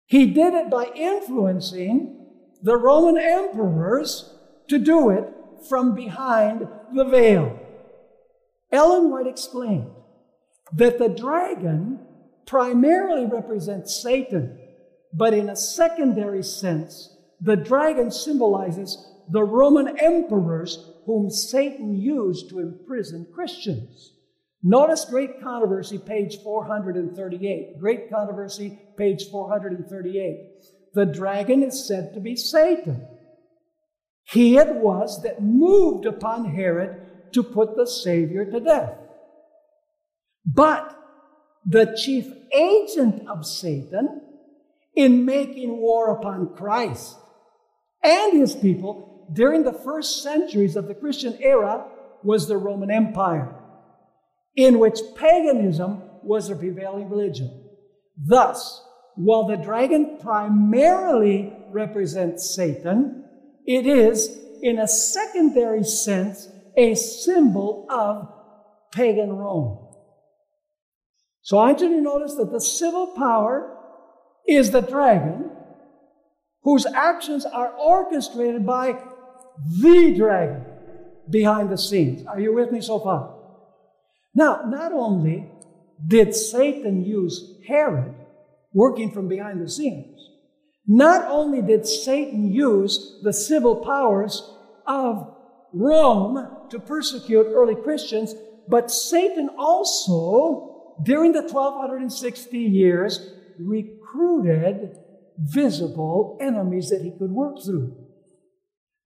[0.07, 2.27] He did it by influencing
[2.63, 4.35] the Roman emperors
[4.69, 5.25] to do it
[5.69, 7.59] from behind the veil.
[8.73, 9.91] Ellen White explained
[10.73, 12.01] that the dragon
[12.47, 14.59] primarily represents Satan,
[15.13, 22.61] but in a secondary sense, the dragon symbolizes the Roman emperors whom Satan used to
[22.61, 24.13] imprison Christians.
[24.63, 27.79] Notice Great Controversy, page 438.
[27.81, 30.37] Great Controversy, page 438.
[30.93, 33.07] The dragon is said to be Satan.
[34.25, 38.99] He it was that moved upon Herod to put the Savior to death.
[40.45, 40.97] But
[41.65, 44.21] the chief agent of Satan
[44.95, 47.17] in making war upon Christ
[48.03, 51.87] and his people during the first centuries of the Christian era
[52.23, 53.55] was the Roman Empire,
[54.57, 57.69] in which paganism was the prevailing religion.
[58.17, 58.85] Thus,
[59.15, 63.25] while the dragon primarily represents Satan,
[63.67, 68.29] it is, in a secondary sense, a symbol of
[68.93, 69.87] pagan Rome.
[71.43, 73.77] So I want you to notice that the civil power
[74.47, 75.50] is the dragon,
[76.63, 78.99] whose actions are orchestrated by
[79.81, 80.65] the dragon
[81.29, 82.27] behind the scenes.
[82.27, 83.37] Are you with me so far?
[84.35, 85.51] Now, not only
[86.07, 88.15] did Satan use Herod
[88.73, 90.19] working from behind the scenes,
[90.87, 94.43] not only did Satan use the civil powers
[94.87, 95.35] of
[95.73, 98.35] Rome to persecute early Christians,
[98.69, 104.97] but Satan also, during the 1260 years, recruited
[105.41, 107.97] visible enemies that he could work through.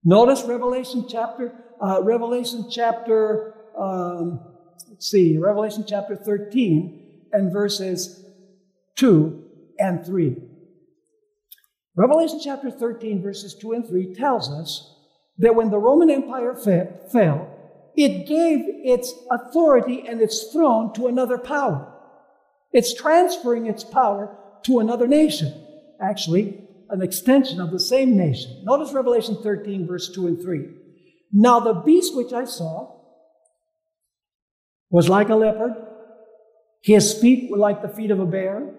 [0.02, 4.40] Notice Revelation chapter, uh, Revelation chapter, um,
[4.90, 8.24] let's see, Revelation chapter 13 and verses
[8.96, 9.42] 2
[9.78, 10.36] and 3.
[11.96, 14.94] Revelation chapter 13, verses 2 and 3 tells us
[15.38, 17.48] that when the Roman Empire fell,
[17.96, 21.92] it gave its authority and its throne to another power.
[22.72, 25.63] It's transferring its power to another nation.
[26.04, 28.62] Actually, an extension of the same nation.
[28.64, 30.68] Notice Revelation 13, verse 2 and 3.
[31.32, 33.00] Now the beast which I saw
[34.90, 35.72] was like a leopard,
[36.82, 38.74] his feet were like the feet of a bear,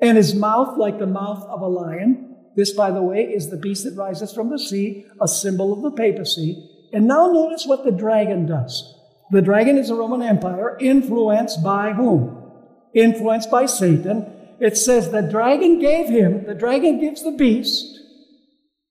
[0.00, 2.36] and his mouth like the mouth of a lion.
[2.56, 5.82] This, by the way, is the beast that rises from the sea, a symbol of
[5.82, 6.70] the papacy.
[6.92, 8.94] And now notice what the dragon does.
[9.32, 12.52] The dragon is a Roman Empire influenced by whom?
[12.94, 14.30] Influenced by Satan.
[14.60, 17.94] It says the dragon gave him, the dragon gives the beast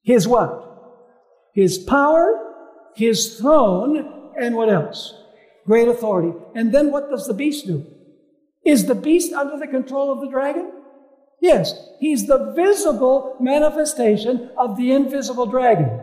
[0.03, 0.59] his what?
[1.53, 2.55] His power,
[2.95, 5.14] his throne, and what else?
[5.66, 6.38] Great authority.
[6.55, 7.86] And then what does the beast do?
[8.66, 10.72] Is the beast under the control of the dragon?
[11.41, 16.01] Yes, he's the visible manifestation of the invisible dragon.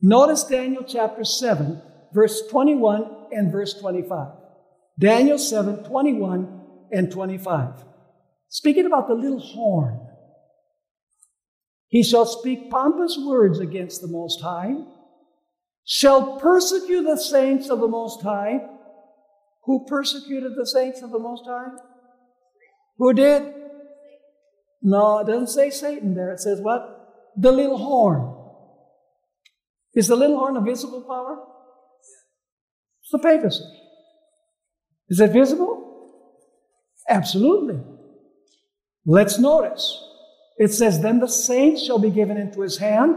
[0.00, 1.82] Notice Daniel chapter 7,
[2.12, 4.28] verse 21 and verse 25.
[4.98, 6.60] Daniel 7, 21
[6.92, 7.87] and 25.
[8.48, 10.00] Speaking about the little horn.
[11.88, 14.74] He shall speak pompous words against the Most High,
[15.86, 18.60] shall persecute the saints of the Most High.
[19.64, 21.68] Who persecuted the saints of the Most High?
[22.98, 23.54] Who did?
[24.82, 26.32] No, it doesn't say Satan there.
[26.32, 27.32] It says what?
[27.36, 28.34] The little horn.
[29.94, 31.38] Is the little horn a visible power?
[33.02, 33.64] It's the papacy.
[35.08, 36.12] Is it visible?
[37.08, 37.80] Absolutely.
[39.08, 40.04] Let's notice.
[40.58, 43.16] It says, Then the saints shall be given into his hand.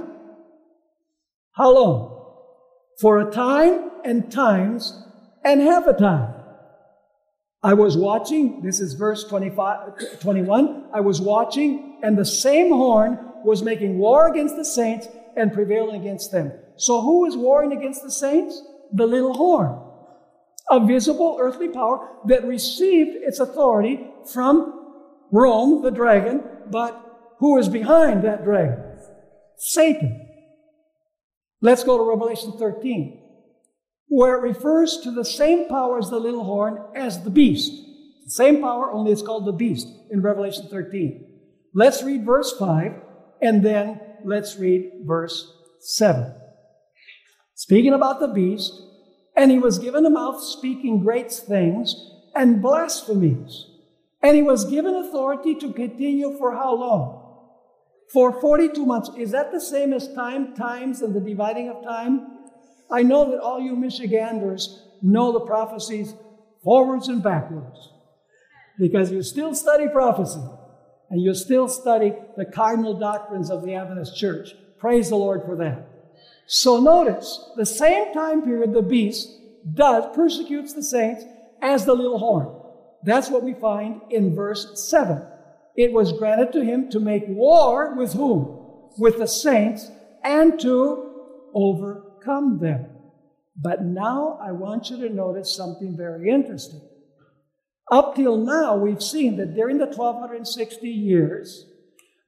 [1.52, 2.32] How long?
[3.02, 4.98] For a time and times
[5.44, 6.34] and half a time.
[7.62, 10.86] I was watching, this is verse 25, 21.
[10.94, 16.00] I was watching, and the same horn was making war against the saints and prevailing
[16.00, 16.54] against them.
[16.78, 18.62] So who is warring against the saints?
[18.94, 19.78] The little horn.
[20.70, 24.81] A visible earthly power that received its authority from
[25.32, 28.84] Rome, the dragon, but who is behind that dragon?
[29.58, 30.28] Satan.
[31.62, 33.22] Let's go to Revelation 13
[34.14, 37.72] where it refers to the same power as the little horn as the beast.
[38.26, 41.26] The same power, only it's called the beast in Revelation 13.
[41.74, 42.92] Let's read verse 5
[43.42, 46.36] and then let's read verse 7.
[47.56, 48.74] Speaking about the beast,
[49.38, 51.96] and he was given a mouth speaking great things
[52.36, 53.66] and blasphemies.
[54.24, 57.17] And he was given authority to continue for how long?
[58.13, 59.09] For 42 months.
[59.17, 62.28] Is that the same as time, times, and the dividing of time?
[62.91, 66.13] I know that all you Michiganders know the prophecies
[66.63, 67.89] forwards and backwards
[68.78, 70.41] because you still study prophecy
[71.09, 74.53] and you still study the cardinal doctrines of the Adventist Church.
[74.80, 75.88] Praise the Lord for that.
[76.45, 79.30] So notice the same time period the beast
[79.74, 81.24] does persecutes the saints
[81.61, 82.61] as the little horn.
[83.04, 85.26] That's what we find in verse 7.
[85.76, 88.89] It was granted to him to make war with whom?
[88.97, 89.89] With the saints
[90.24, 91.12] and to
[91.54, 92.88] overcome them.
[93.56, 96.82] But now I want you to notice something very interesting.
[97.91, 101.66] Up till now, we've seen that during the 1260 years,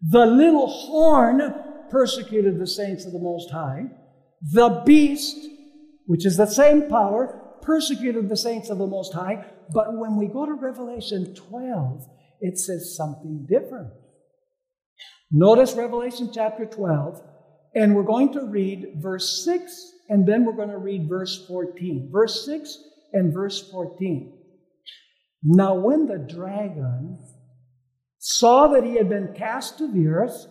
[0.01, 1.53] the little horn
[1.89, 3.86] persecuted the saints of the Most High.
[4.51, 5.47] The beast,
[6.05, 9.45] which is the same power, persecuted the saints of the Most High.
[9.72, 12.05] But when we go to Revelation 12,
[12.41, 13.89] it says something different.
[15.32, 17.22] Notice Revelation chapter 12,
[17.74, 22.09] and we're going to read verse 6 and then we're going to read verse 14.
[22.11, 22.78] Verse 6
[23.14, 24.38] and verse 14.
[25.43, 27.20] Now, when the dragon
[28.20, 30.47] saw that he had been cast to the earth,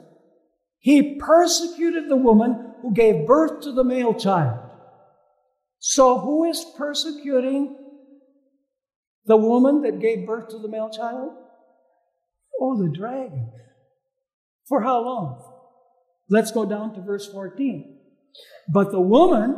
[0.79, 4.62] he persecuted the woman who gave birth to the male child.
[5.85, 7.77] So, who is persecuting
[9.27, 11.33] the woman that gave birth to the male child?
[12.61, 13.51] Oh, the dragon.
[14.69, 15.43] For how long?
[16.31, 17.99] Let's go down to verse 14.
[18.69, 19.57] But the woman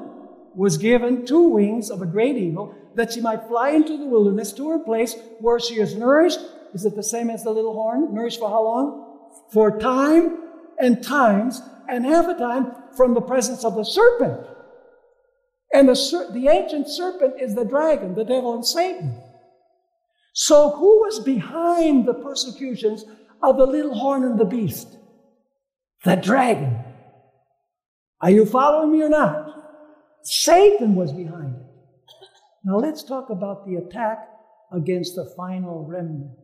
[0.55, 4.55] was given two wings of a great eagle that she might fly into the wilderness
[4.55, 6.41] to her place where she is nourished.
[6.73, 8.15] Is it the same as the little horn?
[8.15, 9.19] Nourished for how long?
[9.53, 10.39] For time
[10.79, 14.54] and times and half a time from the presence of the serpent.
[15.75, 19.21] And the, the ancient serpent is the dragon, the devil, and Satan.
[20.33, 23.05] So, who was behind the persecutions
[23.43, 24.97] of the little horn and the beast?
[26.05, 26.79] The dragon.
[28.21, 29.51] Are you following me or not?
[30.23, 31.63] Satan was behind it.
[32.63, 34.29] Now let's talk about the attack
[34.73, 36.39] against the final remnant.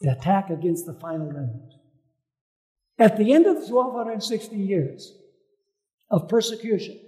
[0.00, 1.74] The attack against the final remnant.
[2.98, 5.12] At the end of 1260 years
[6.10, 6.98] of persecution,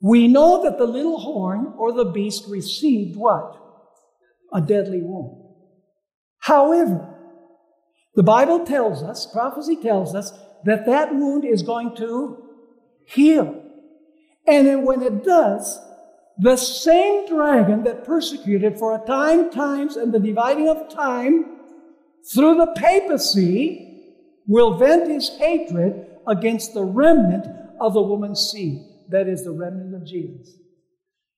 [0.00, 3.56] we know that the little horn or the beast received what?
[4.52, 5.42] A deadly wound.
[6.38, 7.14] However,
[8.14, 10.32] the Bible tells us, prophecy tells us,
[10.64, 12.42] that that wound is going to
[13.04, 13.62] heal.
[14.46, 15.78] And then when it does,
[16.38, 21.56] the same dragon that persecuted for a time, times, and the dividing of time
[22.34, 23.86] through the papacy
[24.46, 27.46] will vent his hatred against the remnant
[27.80, 28.82] of the woman's seed.
[29.08, 30.56] That is the remnant of Jesus.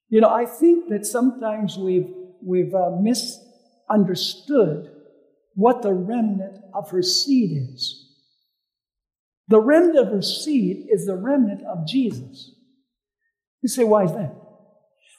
[0.08, 2.08] You know, I think that sometimes we've,
[2.42, 4.90] we've uh, misunderstood
[5.54, 8.06] what the remnant of her seed is.
[9.48, 12.52] The remnant of her seed is the remnant of Jesus.
[13.62, 14.34] You say, why is that?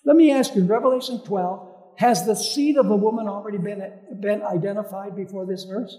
[0.05, 3.83] Let me ask you, in Revelation 12, has the seed of the woman already been,
[4.21, 5.97] been identified before this verse?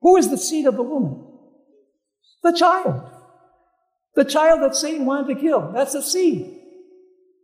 [0.00, 1.26] Who is the seed of the woman?
[2.42, 3.09] The child.
[4.20, 5.72] The child that Satan wanted to kill.
[5.72, 6.54] That's the seed.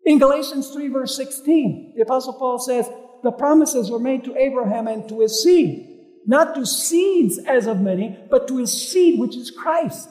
[0.05, 2.87] In Galatians 3, verse 16, the Apostle Paul says,
[3.23, 5.89] The promises were made to Abraham and to his seed.
[6.27, 10.11] not to seeds as of many, but to his seed, which is Christ.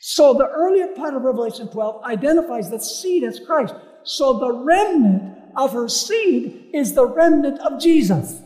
[0.00, 3.76] So the earlier part of Revelation 12 identifies the seed as Christ.
[4.02, 8.40] So the remnant of her seed is the remnant of Jesus.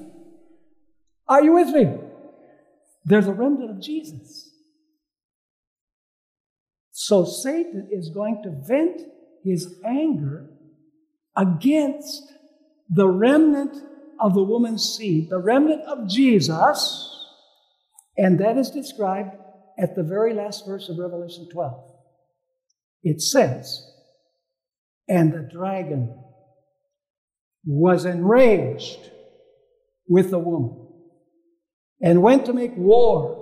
[1.27, 1.97] Are you with me?
[3.07, 4.50] There's a remnant of Jesus.
[7.11, 9.01] So Satan is going to vent
[9.43, 10.49] his anger
[11.37, 12.23] against
[12.89, 13.77] the remnant
[14.21, 17.27] of the woman's seed, the remnant of Jesus,
[18.17, 19.35] and that is described
[19.77, 21.83] at the very last verse of Revelation 12.
[23.03, 23.85] It says,
[25.09, 26.15] And the dragon
[27.65, 29.01] was enraged
[30.09, 30.87] with the woman
[32.01, 33.40] and went to make war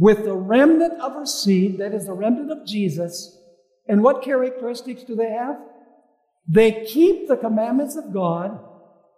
[0.00, 3.38] with the remnant of her seed, that is the remnant of Jesus.
[3.86, 5.56] And what characteristics do they have?
[6.48, 8.58] They keep the commandments of God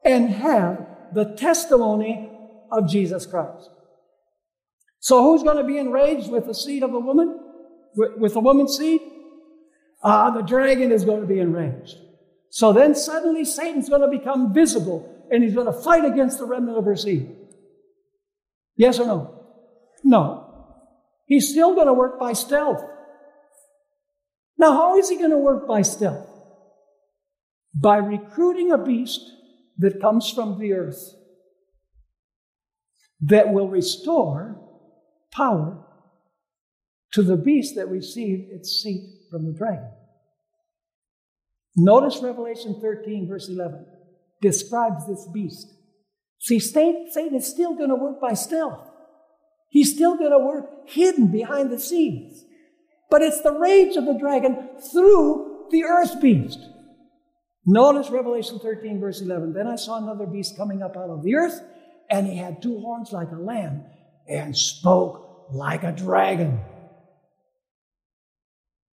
[0.04, 2.28] and have the testimony
[2.72, 3.70] of Jesus Christ.
[4.98, 7.38] So who's going to be enraged with the seed of the woman?
[7.94, 9.02] With, with the woman's seed?
[10.02, 11.96] Ah, the dragon is going to be enraged.
[12.50, 16.44] So then suddenly Satan's going to become visible and he's going to fight against the
[16.44, 17.36] remnant of her seed.
[18.74, 19.44] Yes or no?
[20.02, 20.51] No.
[21.32, 22.84] He's still going to work by stealth.
[24.58, 26.28] Now, how is he going to work by stealth?
[27.74, 29.22] By recruiting a beast
[29.78, 31.02] that comes from the earth
[33.22, 34.60] that will restore
[35.32, 35.82] power
[37.14, 39.90] to the beast that received its seat from the dragon.
[41.76, 43.86] Notice Revelation 13, verse 11,
[44.42, 45.66] describes this beast.
[46.40, 48.90] See, Satan is still going to work by stealth.
[49.72, 52.44] He's still going to work hidden behind the scenes.
[53.10, 56.58] But it's the rage of the dragon through the earth beast.
[57.64, 59.54] Notice Revelation 13, verse 11.
[59.54, 61.62] Then I saw another beast coming up out of the earth,
[62.10, 63.84] and he had two horns like a lamb
[64.28, 66.60] and spoke like a dragon.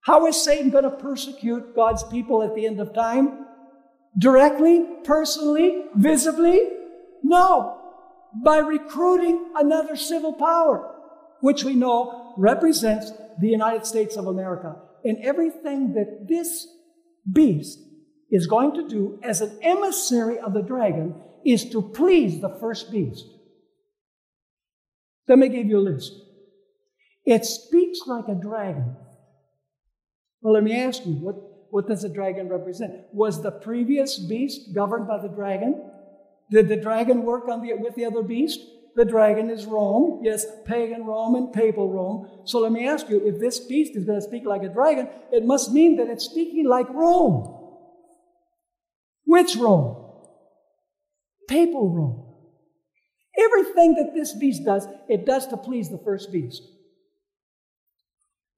[0.03, 3.47] How is Satan going to persecute God's people at the end of time?
[4.17, 6.69] Directly, personally, visibly?
[7.21, 7.78] No.
[8.33, 10.95] By recruiting another civil power,
[11.41, 14.75] which we know represents the United States of America.
[15.03, 16.67] And everything that this
[17.31, 17.79] beast
[18.29, 21.15] is going to do as an emissary of the dragon
[21.45, 23.25] is to please the first beast.
[25.27, 26.11] Let me give you a list.
[27.25, 28.95] It speaks like a dragon.
[30.41, 31.35] Well, let me ask you, what,
[31.69, 32.93] what does a dragon represent?
[33.13, 35.91] Was the previous beast governed by the dragon?
[36.51, 38.59] Did the dragon work on the, with the other beast?
[38.95, 42.41] The dragon is Rome, yes, pagan Rome and papal Rome.
[42.45, 45.07] So let me ask you, if this beast is going to speak like a dragon,
[45.31, 47.55] it must mean that it's speaking like Rome.
[49.25, 49.95] Which Rome?
[51.47, 52.25] Papal Rome.
[53.37, 56.61] Everything that this beast does, it does to please the first beast.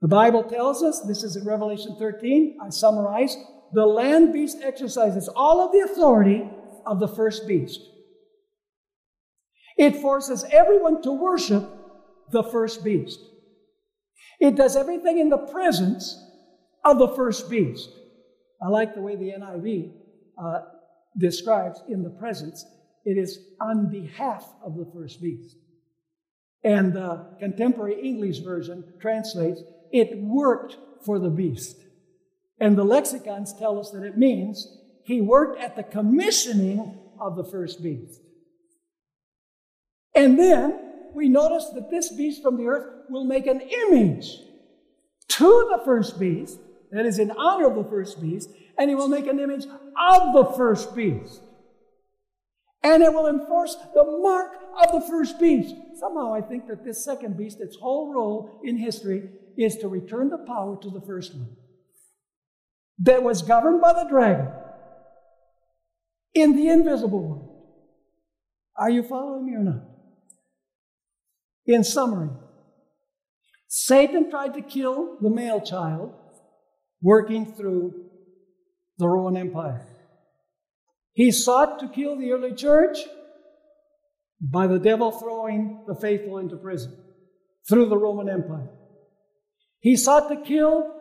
[0.01, 3.37] The Bible tells us, this is in Revelation 13, I summarize,
[3.73, 6.49] the land beast exercises all of the authority
[6.85, 7.81] of the first beast.
[9.77, 11.69] It forces everyone to worship
[12.31, 13.19] the first beast.
[14.39, 16.17] It does everything in the presence
[16.83, 17.89] of the first beast.
[18.61, 19.91] I like the way the NIV
[20.41, 20.59] uh,
[21.17, 22.65] describes in the presence,
[23.05, 25.57] it is on behalf of the first beast.
[26.63, 29.61] And the contemporary English version translates,
[29.91, 31.77] it worked for the beast.
[32.59, 37.43] And the lexicons tell us that it means he worked at the commissioning of the
[37.43, 38.19] first beast.
[40.15, 40.79] And then
[41.13, 44.37] we notice that this beast from the earth will make an image
[45.29, 46.59] to the first beast,
[46.91, 50.33] that is in honor of the first beast, and he will make an image of
[50.33, 51.41] the first beast.
[52.83, 54.51] And it will enforce the mark
[54.83, 55.75] of the first beast.
[55.99, 60.29] Somehow I think that this second beast, its whole role in history, is to return
[60.29, 61.55] the power to the first one
[62.99, 64.47] that was governed by the dragon
[66.33, 67.47] in the invisible world.
[68.77, 69.83] Are you following me or not?
[71.65, 72.29] In summary,
[73.67, 76.13] Satan tried to kill the male child
[77.01, 77.93] working through
[78.97, 79.87] the Roman Empire.
[81.13, 82.99] He sought to kill the early church
[84.41, 86.97] by the devil throwing the faithful into prison
[87.69, 88.69] through the Roman Empire.
[89.79, 90.93] He sought to kill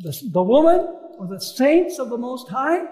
[0.00, 0.86] the, the woman
[1.18, 2.84] or the saints of the Most High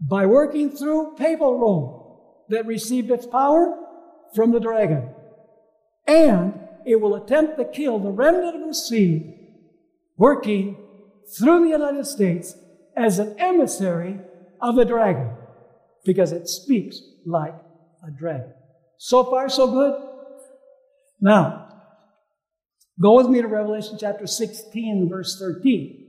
[0.00, 2.18] by working through papal Rome
[2.48, 3.76] that received its power
[4.34, 5.08] from the dragon.
[6.06, 9.34] And it will attempt to kill the remnant of the seed
[10.16, 10.76] working
[11.38, 12.54] through the United States
[12.96, 14.20] as an emissary
[14.60, 15.30] of the dragon
[16.04, 17.54] because it speaks like
[18.06, 18.52] a dragon.
[18.98, 19.94] So far, so good?
[21.20, 21.68] Now,
[23.00, 26.04] go with me to Revelation chapter 16, verse 13.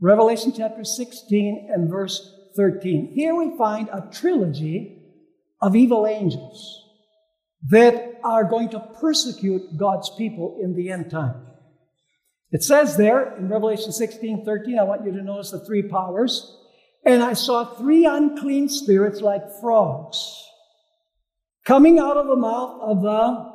[0.00, 3.12] Revelation chapter 16 and verse 13.
[3.14, 5.02] Here we find a trilogy
[5.60, 6.82] of evil angels
[7.70, 11.46] that are going to persecute God's people in the end time.
[12.50, 16.58] It says there in Revelation 16 13, I want you to notice the three powers.
[17.04, 20.44] And I saw three unclean spirits like frogs
[21.64, 23.52] coming out of the mouth of the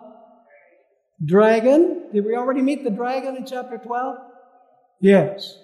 [1.26, 2.10] dragon.
[2.14, 4.18] Did we already meet the dragon in chapter 12?
[5.00, 5.58] Yes.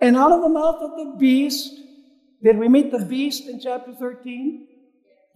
[0.00, 1.81] And out of the mouth of the beast.
[2.42, 4.66] Did we meet the beast in chapter 13?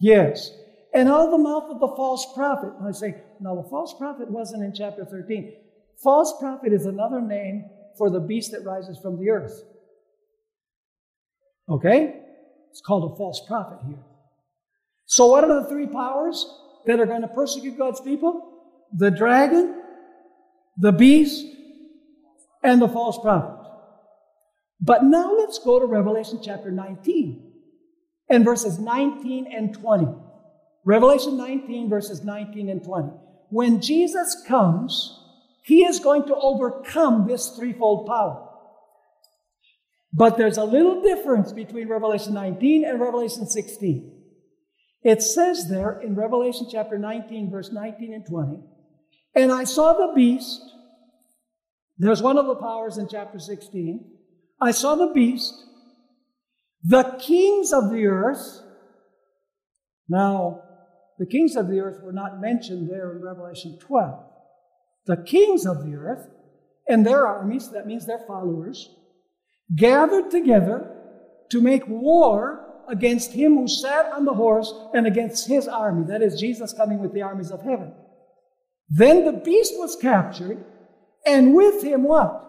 [0.01, 0.51] Yes.
[0.93, 2.73] And out of the mouth of the false prophet.
[2.83, 5.53] I say, no, the false prophet wasn't in chapter 13.
[6.03, 7.65] False prophet is another name
[7.97, 9.63] for the beast that rises from the earth.
[11.69, 12.21] Okay?
[12.71, 14.03] It's called a false prophet here.
[15.07, 16.47] So, what are the three powers
[16.87, 18.53] that are going to persecute God's people?
[18.93, 19.83] The dragon,
[20.77, 21.47] the beast,
[22.63, 23.56] and the false prophet.
[24.81, 27.53] But now let's go to Revelation chapter 19
[28.29, 30.07] and verses 19 and 20.
[30.85, 33.09] Revelation 19, verses 19 and 20.
[33.51, 35.19] When Jesus comes,
[35.65, 38.49] he is going to overcome this threefold power.
[40.13, 44.13] But there's a little difference between Revelation 19 and Revelation 16.
[45.03, 48.61] It says there in Revelation chapter 19, verse 19 and 20,
[49.35, 50.63] and I saw the beast.
[51.99, 54.16] There's one of the powers in chapter 16.
[54.61, 55.55] I saw the beast,
[56.83, 58.63] the kings of the earth.
[60.09, 60.63] Now,
[61.19, 64.25] the kings of the earth were not mentioned there in Revelation 12.
[65.07, 66.29] The kings of the earth
[66.89, 68.89] and their armies, that means their followers,
[69.75, 70.93] gathered together
[71.51, 76.05] to make war against him who sat on the horse and against his army.
[76.07, 77.93] That is Jesus coming with the armies of heaven.
[78.89, 80.65] Then the beast was captured,
[81.27, 82.43] and with him what?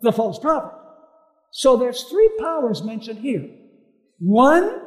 [0.00, 0.77] The false prophet.
[1.50, 3.48] So there's three powers mentioned here.
[4.18, 4.82] One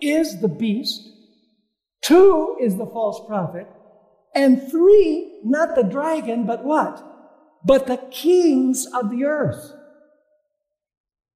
[0.00, 1.08] is the beast,
[2.02, 3.66] two is the false prophet,
[4.34, 7.04] and three, not the dragon, but what?
[7.64, 9.72] But the kings of the earth.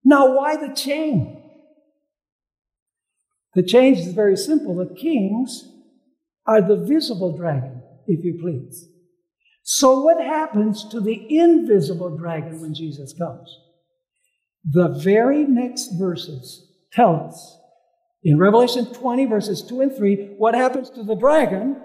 [0.04, 1.38] Now, why the change?
[3.54, 4.74] The change is very simple.
[4.74, 5.70] The kings
[6.46, 8.88] are the visible dragon, if you please.
[9.62, 13.48] So, what happens to the invisible dragon when Jesus comes?
[14.70, 17.58] The very next verses tell us
[18.22, 21.76] in Revelation 20, verses 2 and 3, what happens to the dragon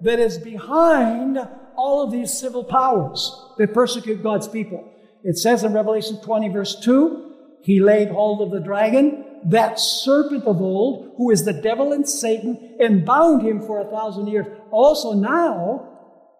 [0.00, 1.38] that is behind
[1.76, 4.92] all of these civil powers that persecute God's people.
[5.24, 7.32] It says in Revelation 20, verse 2,
[7.62, 12.08] he laid hold of the dragon, that serpent of old, who is the devil and
[12.08, 14.46] Satan, and bound him for a thousand years.
[14.70, 15.88] Also, now,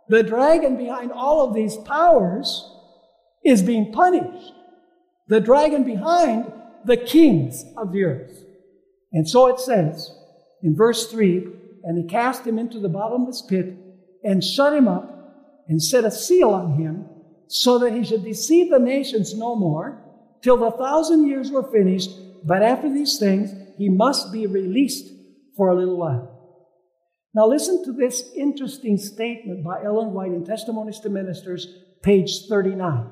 [0.09, 2.73] the dragon behind all of these powers
[3.45, 4.53] is being punished.
[5.29, 6.53] The dragon behind
[6.85, 8.45] the kings of the earth.
[9.13, 10.11] And so it says
[10.63, 11.47] in verse 3
[11.85, 13.75] And he cast him into the bottomless pit
[14.25, 15.15] and shut him up
[15.69, 17.07] and set a seal on him
[17.47, 20.03] so that he should deceive the nations no more
[20.43, 22.11] till the thousand years were finished,
[22.45, 25.13] but after these things, he must be released
[25.57, 26.35] for a little while.
[27.35, 31.67] Now, listen to this interesting statement by Ellen White in Testimonies to Ministers,
[32.03, 33.11] page 39.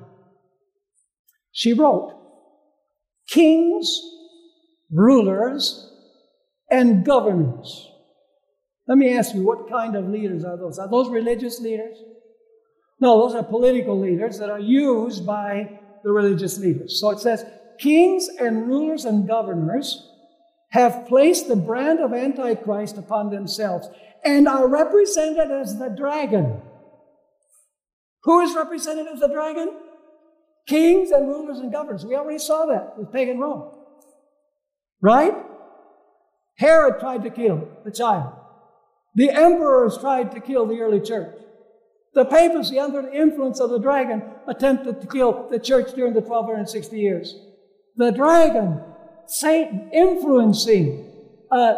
[1.56, 2.12] She wrote,
[3.30, 3.98] Kings,
[4.92, 5.90] rulers,
[6.70, 7.90] and governors.
[8.86, 10.78] Let me ask you, what kind of leaders are those?
[10.78, 11.96] Are those religious leaders?
[13.00, 17.00] No, those are political leaders that are used by the religious leaders.
[17.00, 17.46] So it says,
[17.78, 20.10] kings and rulers and governors
[20.72, 23.88] have placed the brand of Antichrist upon themselves
[24.26, 26.60] and are represented as the dragon.
[28.24, 29.70] Who is represented as the dragon?
[30.66, 32.04] Kings and rulers and governors.
[32.04, 33.72] We already saw that with pagan Rome.
[35.00, 35.34] Right?
[36.56, 38.32] Herod tried to kill the child.
[39.14, 41.36] The emperors tried to kill the early church.
[42.14, 46.20] The papacy, under the influence of the dragon, attempted to kill the church during the
[46.20, 47.34] 1260 years.
[47.96, 48.80] The dragon,
[49.26, 51.12] Satan, influencing
[51.50, 51.74] uh,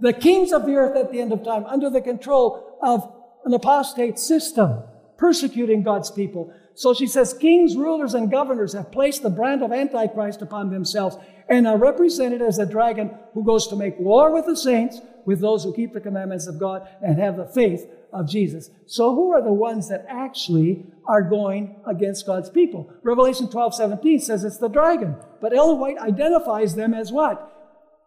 [0.00, 3.10] the kings of the earth at the end of time under the control of
[3.44, 4.82] an apostate system,
[5.22, 6.52] persecuting God's people.
[6.74, 11.16] So she says, kings, rulers, and governors have placed the brand of Antichrist upon themselves
[11.48, 15.40] and are represented as a dragon who goes to make war with the saints, with
[15.40, 18.68] those who keep the commandments of God and have the faith of Jesus.
[18.86, 22.92] So who are the ones that actually are going against God's people?
[23.04, 25.14] Revelation 12, 17 says it's the dragon.
[25.40, 27.48] But Ellen White identifies them as what?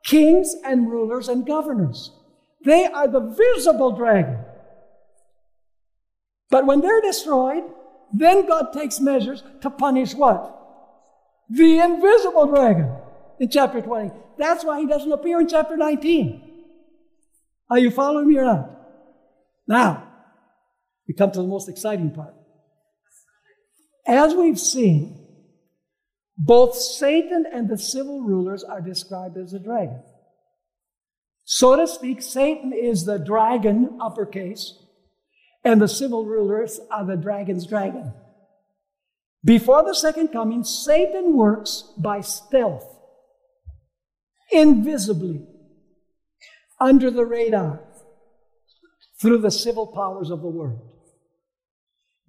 [0.03, 2.11] Kings and rulers and governors.
[2.66, 4.39] They are the visible dragon.
[6.55, 7.65] But when they're destroyed,
[8.13, 10.57] then God takes measures to punish what?
[11.49, 12.95] The invisible dragon
[13.41, 14.11] in chapter 20.
[14.37, 16.63] That's why he doesn't appear in chapter 19.
[17.69, 18.69] Are you following me or not?
[19.67, 20.07] Now,
[21.05, 22.33] we come to the most exciting part.
[24.07, 25.27] As we've seen,
[26.37, 30.01] both Satan and the civil rulers are described as a dragon.
[31.43, 34.84] So to speak, Satan is the dragon, uppercase,
[35.66, 38.13] and the civil rulers are the dragon's dragon.
[39.43, 42.88] Before the second coming, Satan works by stealth,
[44.51, 45.45] invisibly,
[46.80, 47.82] under the radar,
[49.20, 50.82] through the civil powers of the world.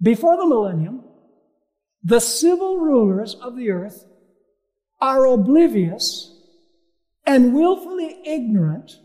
[0.01, 1.03] Before the millennium,
[2.03, 4.05] the civil rulers of the earth
[4.99, 6.33] are oblivious
[7.25, 8.99] and willfully ignorant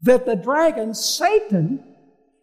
[0.00, 1.91] that the dragon, Satan,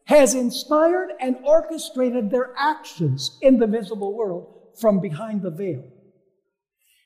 [0.09, 4.47] has inspired and orchestrated their actions in the visible world
[4.81, 5.83] from behind the veil.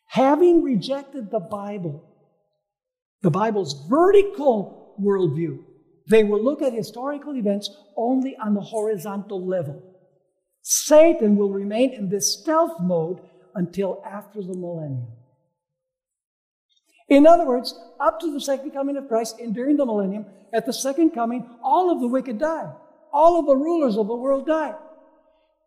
[0.08, 2.02] Having rejected the Bible,
[3.22, 5.60] the Bible's vertical worldview,
[6.08, 9.84] they will look at historical events only on the horizontal level.
[10.62, 13.20] Satan will remain in this stealth mode
[13.54, 15.08] until after the millennium.
[17.10, 20.66] In other words, up to the second coming of Christ and during the millennium, at
[20.66, 22.72] the second coming, all of the wicked die.
[23.14, 24.76] All of the rulers of the world died.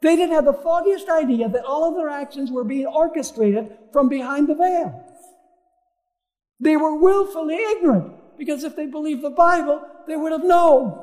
[0.03, 4.09] They didn't have the foggiest idea that all of their actions were being orchestrated from
[4.09, 5.05] behind the veil.
[6.61, 11.03] They were willfully ignorant because if they believed the Bible, they would have known.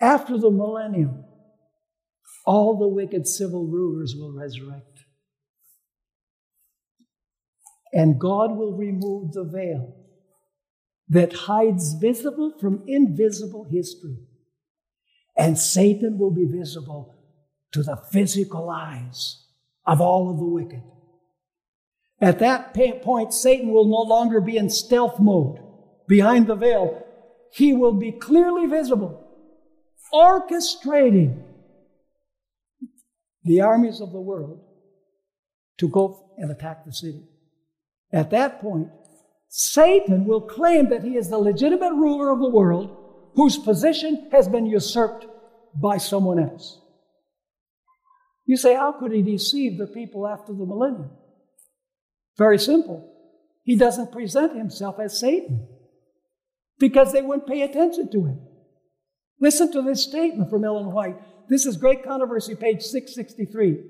[0.00, 1.24] After the millennium,
[2.44, 5.04] all the wicked civil rulers will resurrect.
[7.92, 9.99] And God will remove the veil
[11.10, 14.16] that hides visible from invisible history.
[15.36, 17.16] And Satan will be visible
[17.72, 19.44] to the physical eyes
[19.86, 20.82] of all of the wicked.
[22.20, 25.58] At that point, Satan will no longer be in stealth mode
[26.06, 27.04] behind the veil.
[27.52, 29.26] He will be clearly visible,
[30.12, 31.42] orchestrating
[33.42, 34.60] the armies of the world
[35.78, 37.24] to go and attack the city.
[38.12, 38.88] At that point,
[39.52, 42.96] Satan will claim that he is the legitimate ruler of the world
[43.34, 45.26] whose position has been usurped
[45.74, 46.80] by someone else.
[48.46, 51.10] You say, how could he deceive the people after the millennium?
[52.38, 53.12] Very simple.
[53.64, 55.66] He doesn't present himself as Satan
[56.78, 58.40] because they wouldn't pay attention to him.
[59.40, 61.16] Listen to this statement from Ellen White.
[61.48, 63.84] This is Great Controversy, page 663.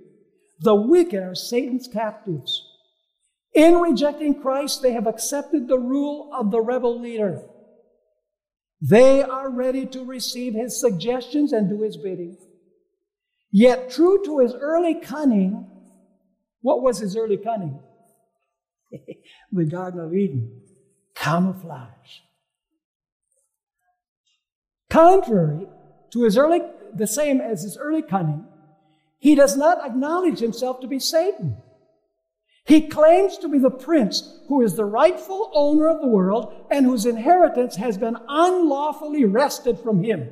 [0.60, 2.69] The wicked are Satan's captives.
[3.54, 7.42] In rejecting Christ, they have accepted the rule of the rebel leader.
[8.80, 12.38] They are ready to receive his suggestions and do his bidding.
[13.50, 15.66] Yet, true to his early cunning,
[16.62, 17.80] what was his early cunning?
[19.52, 20.62] the Garden of Eden.
[21.14, 22.20] Camouflage.
[24.88, 25.66] Contrary
[26.12, 26.60] to his early,
[26.94, 28.46] the same as his early cunning,
[29.18, 31.56] he does not acknowledge himself to be Satan.
[32.64, 36.86] He claims to be the prince who is the rightful owner of the world and
[36.86, 40.30] whose inheritance has been unlawfully wrested from him.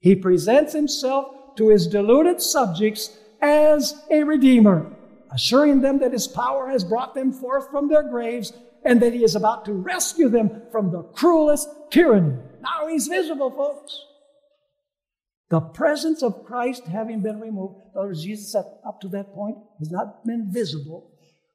[0.00, 4.90] He presents himself to his deluded subjects as a redeemer,
[5.32, 8.52] assuring them that his power has brought them forth from their graves
[8.84, 12.36] and that he is about to rescue them from the cruelest tyranny.
[12.62, 14.06] Now he's visible, folks.
[15.50, 19.58] The presence of Christ having been removed, in other words, Jesus up to that point
[19.80, 21.10] has not been visible.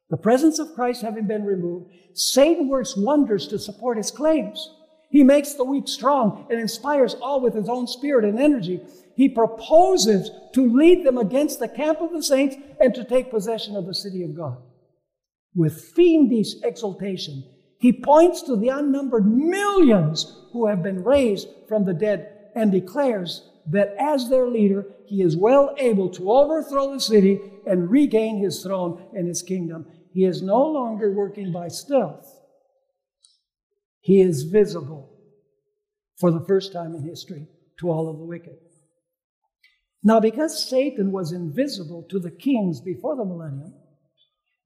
[0.09, 4.69] The presence of Christ having been removed, Satan works wonders to support his claims.
[5.09, 8.81] He makes the weak strong and inspires all with his own spirit and energy.
[9.15, 13.77] He proposes to lead them against the camp of the saints and to take possession
[13.77, 14.57] of the city of God.
[15.55, 17.45] With fiendish exultation,
[17.79, 23.49] he points to the unnumbered millions who have been raised from the dead and declares
[23.67, 28.61] that as their leader, he is well able to overthrow the city and regain his
[28.61, 29.85] throne and his kingdom.
[30.11, 32.31] He is no longer working by stealth,
[33.99, 35.11] he is visible
[36.19, 37.47] for the first time in history
[37.79, 38.55] to all of the wicked.
[40.03, 43.73] Now, because Satan was invisible to the kings before the millennium,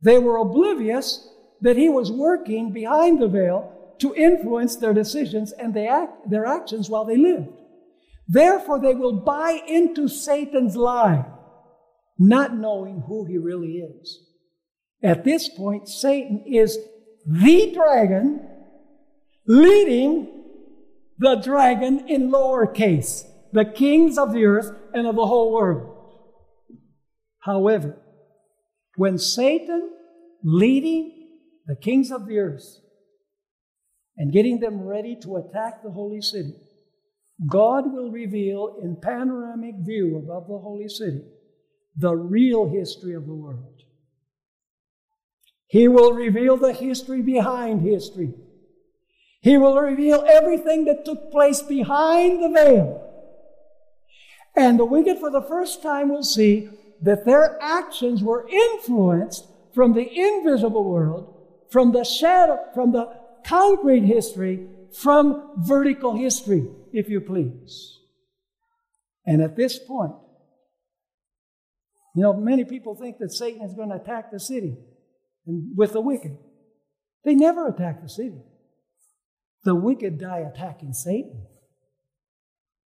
[0.01, 1.27] they were oblivious
[1.61, 7.05] that he was working behind the veil to influence their decisions and their actions while
[7.05, 7.58] they lived.
[8.31, 11.25] Therefore, they will buy into Satan's lie,
[12.19, 14.19] not knowing who he really is.
[15.01, 16.77] At this point, Satan is
[17.25, 18.47] the dragon
[19.47, 20.43] leading
[21.17, 23.25] the dragon in lowercase.
[23.51, 25.95] the kings of the earth and of the whole world.
[27.39, 27.97] However,
[28.95, 29.89] when Satan
[30.43, 31.29] leading
[31.65, 32.77] the kings of the earth
[34.17, 36.53] and getting them ready to attack the holy city,
[37.47, 41.21] God will reveal in panoramic view above the holy city
[41.95, 43.83] the real history of the world.
[45.67, 48.33] He will reveal the history behind history.
[49.41, 53.05] He will reveal everything that took place behind the veil.
[54.55, 56.69] And the wicked, for the first time, will see
[57.01, 61.33] that their actions were influenced from the invisible world,
[61.69, 63.13] from the shadow, from the
[63.45, 67.99] concrete history, from vertical history, if you please.
[69.25, 70.13] And at this point,
[72.15, 74.77] you know, many people think that Satan is going to attack the city
[75.45, 76.37] and with the wicked.
[77.23, 78.41] They never attack the city.
[79.63, 81.45] The wicked die attacking Satan.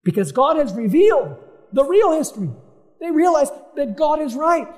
[0.05, 1.37] Because God has revealed
[1.73, 2.51] the real history.
[3.01, 4.69] They realize that God is right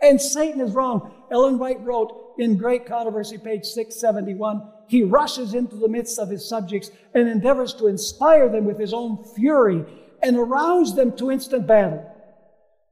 [0.00, 1.12] and Satan is wrong.
[1.30, 6.48] Ellen White wrote in Great Controversy, page 671, he rushes into the midst of his
[6.48, 9.84] subjects and endeavors to inspire them with his own fury
[10.22, 12.04] and arouse them to instant battle.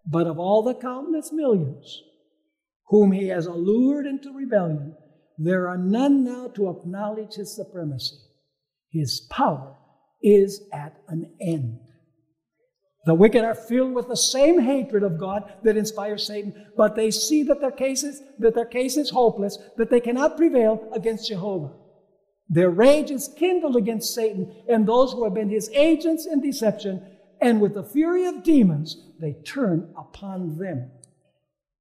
[0.06, 2.02] But of all the countless millions
[2.88, 4.94] whom he has allured into rebellion,
[5.38, 8.16] there are none now to acknowledge his supremacy.
[8.90, 9.76] His power
[10.22, 11.80] is at an end.
[13.06, 17.10] The wicked are filled with the same hatred of God that inspires Satan, but they
[17.10, 21.28] see that their case is, that their case is hopeless, that they cannot prevail against
[21.28, 21.72] Jehovah.
[22.48, 27.04] Their rage is kindled against Satan and those who have been his agents in deception,
[27.40, 30.90] and with the fury of demons, they turn upon them.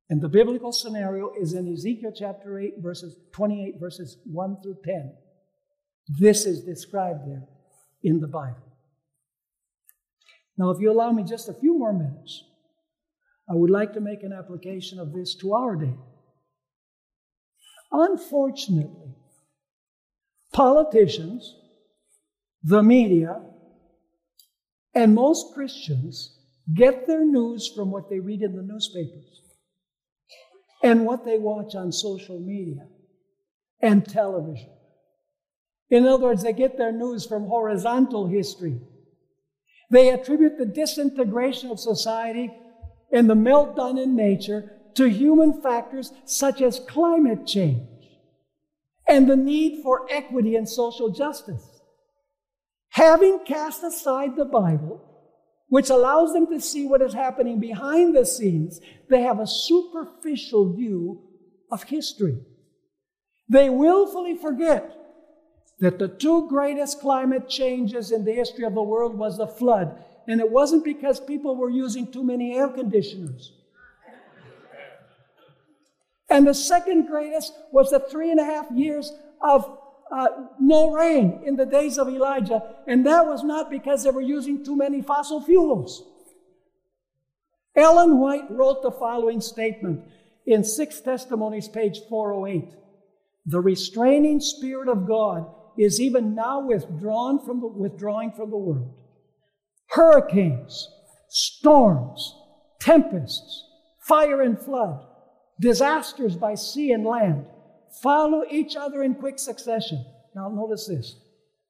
[0.09, 5.13] And the biblical scenario is in Ezekiel chapter 8, verses 28, verses 1 through 10.
[6.19, 7.43] This is described there
[8.03, 8.77] in the Bible.
[10.57, 12.43] Now, if you allow me just a few more minutes,
[13.49, 15.95] I would like to make an application of this to our day.
[17.91, 19.14] Unfortunately,
[20.55, 21.55] politicians,
[22.63, 23.41] the media,
[24.93, 26.39] and most Christians
[26.73, 29.41] get their news from what they read in the newspapers
[30.81, 32.87] and what they watch on social media
[33.81, 34.69] and television.
[35.89, 38.79] In other words, they get their news from horizontal history
[39.89, 42.51] they attribute the disintegration of society
[43.11, 47.87] and the meltdown in nature to human factors such as climate change
[49.07, 51.63] and the need for equity and social justice.
[52.89, 55.01] Having cast aside the Bible,
[55.67, 58.79] which allows them to see what is happening behind the scenes,
[59.09, 61.21] they have a superficial view
[61.71, 62.39] of history.
[63.49, 64.95] They willfully forget
[65.79, 70.03] that the two greatest climate changes in the history of the world was the flood.
[70.27, 73.51] And it wasn't because people were using too many air conditioners.
[76.29, 79.11] And the second greatest was the three and a half years
[79.41, 79.77] of
[80.11, 80.27] uh,
[80.59, 82.61] no rain in the days of Elijah.
[82.87, 86.03] And that was not because they were using too many fossil fuels.
[87.75, 90.01] Ellen White wrote the following statement
[90.45, 92.73] in Six Testimonies, page 408.
[93.45, 95.45] The restraining spirit of God
[95.77, 98.93] is even now withdrawn from the, withdrawing from the world.
[99.89, 100.89] Hurricanes,
[101.29, 102.35] storms,
[102.79, 103.65] tempests,
[103.99, 105.05] fire and flood,
[105.59, 107.45] disasters by sea and land
[108.01, 110.03] follow each other in quick succession.
[110.35, 111.15] Now, notice this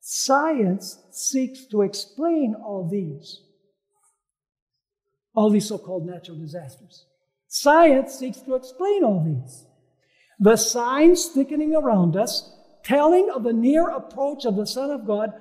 [0.07, 3.41] science seeks to explain all these,
[5.33, 7.05] all these so called natural disasters.
[7.47, 9.65] Science seeks to explain all these.
[10.39, 12.51] The signs thickening around us
[12.83, 15.33] telling of the near approach of the Son of God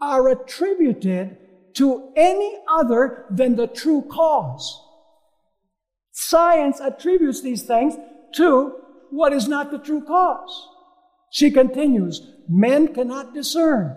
[0.00, 1.36] are attributed
[1.74, 4.80] to any other than the true cause.
[6.20, 7.94] Science attributes these things
[8.34, 8.76] to
[9.08, 10.68] what is not the true cause.
[11.30, 13.96] She continues, men cannot discern.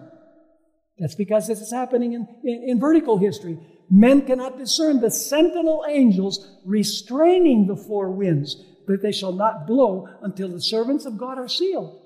[0.97, 3.59] That's because this is happening in, in, in, vertical history.
[3.89, 8.55] Men cannot discern the sentinel angels restraining the four winds,
[8.88, 11.99] that they shall not blow until the servants of God are sealed.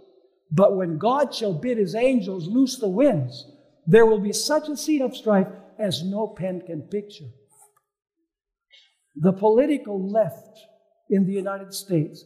[0.50, 3.46] But when God shall bid his angels loose the winds,
[3.86, 5.48] there will be such a scene of strife
[5.78, 7.30] as no pen can picture.
[9.20, 10.60] The political left
[11.10, 12.24] in the United States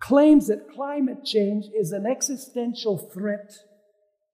[0.00, 3.52] claims that climate change is an existential threat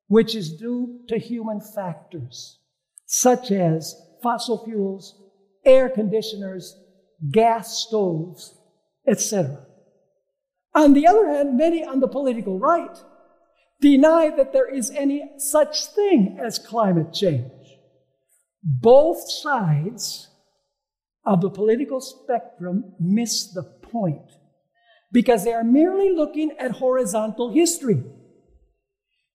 [0.08, 2.58] which is due to human factors
[3.06, 5.22] such as fossil fuels,
[5.64, 6.74] air conditioners,
[7.30, 8.58] gas stoves,
[9.06, 9.64] etc.
[10.74, 12.98] On the other hand, many on the political right
[13.80, 17.50] deny that there is any such thing as climate change.
[18.62, 20.30] both sides
[21.26, 24.32] of the political spectrum miss the point
[25.12, 28.02] because they are merely looking at horizontal history.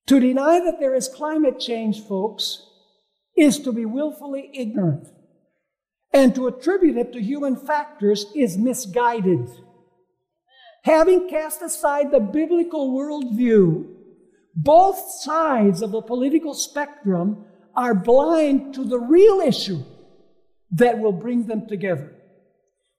[0.08, 2.66] To deny that there is climate change, folks,
[3.38, 5.08] is to be willfully ignorant.
[6.12, 9.48] And to attribute it to human factors is misguided.
[10.84, 13.86] Having cast aside the biblical worldview,
[14.56, 19.84] both sides of the political spectrum are blind to the real issue
[20.72, 22.16] that will bring them together.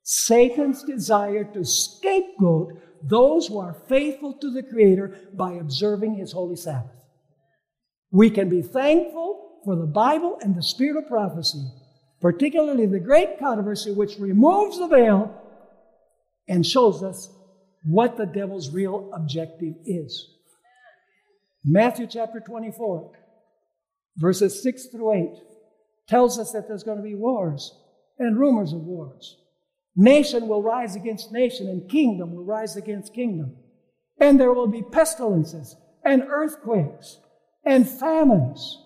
[0.03, 6.57] Satan's desire to scapegoat those who are faithful to the Creator by observing His holy
[6.57, 6.97] Sabbath.
[8.11, 11.65] We can be thankful for the Bible and the spirit of prophecy,
[12.21, 15.35] particularly the great controversy which removes the veil
[16.49, 17.31] and shows us
[17.85, 20.29] what the devil's real objective is.
[21.65, 23.13] Matthew chapter 24,
[24.17, 25.29] verses 6 through 8,
[26.11, 27.73] tells us that there's going to be wars
[28.19, 29.39] and rumors of wars.
[29.97, 33.57] Nation will rise against nation, and kingdom will rise against kingdom.
[34.19, 37.19] And there will be pestilences, and earthquakes,
[37.65, 38.83] and famines,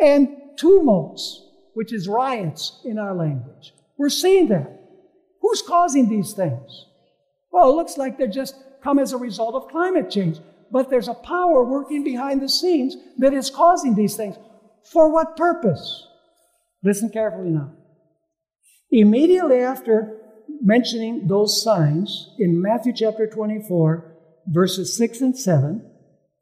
[0.00, 1.44] and tumults,
[1.74, 3.74] which is riots in our language.
[3.98, 4.80] We're seeing that.
[5.40, 6.86] Who's causing these things?
[7.50, 10.38] Well, it looks like they just come as a result of climate change.
[10.70, 14.36] But there's a power working behind the scenes that is causing these things.
[14.84, 16.06] For what purpose?
[16.82, 17.72] Listen carefully now.
[18.90, 20.18] Immediately after
[20.60, 24.16] mentioning those signs in Matthew chapter 24,
[24.48, 25.88] verses 6 and 7,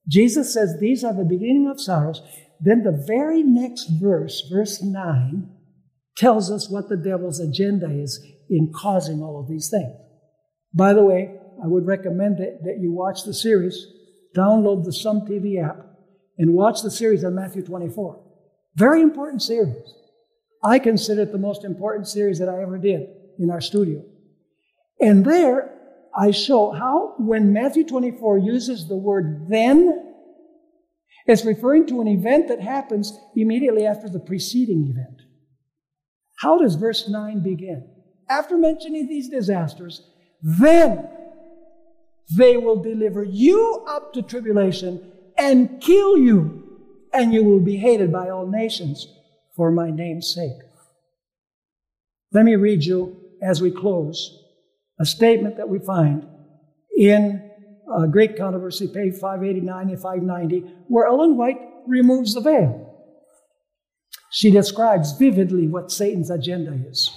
[0.09, 2.23] Jesus says these are the beginning of sorrows.
[2.61, 5.49] Then the very next verse, verse 9,
[6.17, 9.95] tells us what the devil's agenda is in causing all of these things.
[10.75, 13.87] By the way, I would recommend that, that you watch the series,
[14.37, 15.87] download the Sum TV app,
[16.39, 18.23] and watch the series on Matthew 24.
[18.77, 19.95] Very important series.
[20.63, 23.09] I consider it the most important series that I ever did
[23.39, 24.05] in our studio.
[25.01, 25.75] And there
[26.15, 30.15] I show how when Matthew 24 uses the word then,
[31.27, 35.23] it's referring to an event that happens immediately after the preceding event.
[36.41, 37.89] How does verse 9 begin?
[38.29, 40.03] After mentioning these disasters,
[40.43, 41.09] then
[42.37, 46.79] they will deliver you up to tribulation and kill you,
[47.13, 49.07] and you will be hated by all nations
[49.61, 50.57] for my name's sake.
[52.33, 54.43] Let me read you as we close
[54.99, 56.27] a statement that we find
[56.97, 57.51] in
[57.95, 63.05] a Great Controversy, page 589 and 590, where Ellen White removes the veil.
[64.31, 67.15] She describes vividly what Satan's agenda is.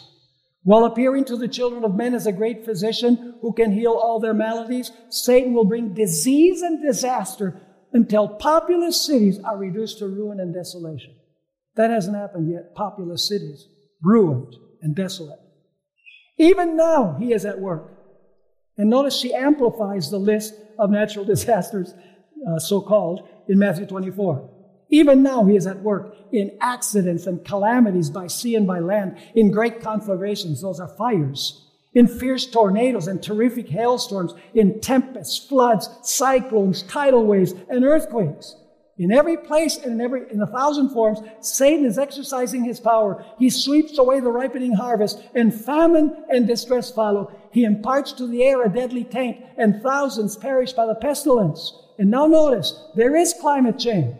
[0.63, 4.19] While appearing to the children of men as a great physician who can heal all
[4.19, 7.61] their maladies, Satan will bring disease and disaster
[7.93, 11.15] until populous cities are reduced to ruin and desolation.
[11.75, 12.75] That hasn't happened yet.
[12.75, 13.67] Populous cities,
[14.01, 15.39] ruined and desolate.
[16.37, 17.91] Even now, he is at work.
[18.77, 21.93] And notice she amplifies the list of natural disasters,
[22.47, 24.49] uh, so called, in Matthew 24.
[24.89, 29.17] Even now, he is at work in accidents and calamities by sea and by land,
[29.35, 35.89] in great conflagrations, those are fires, in fierce tornadoes and terrific hailstorms, in tempests, floods,
[36.01, 38.55] cyclones, tidal waves, and earthquakes.
[38.97, 43.25] In every place and in every in a thousand forms, Satan is exercising his power.
[43.39, 47.31] He sweeps away the ripening harvest, and famine and distress follow.
[47.51, 51.73] He imparts to the air a deadly taint, and thousands perish by the pestilence.
[51.97, 54.15] And now notice, there is climate change.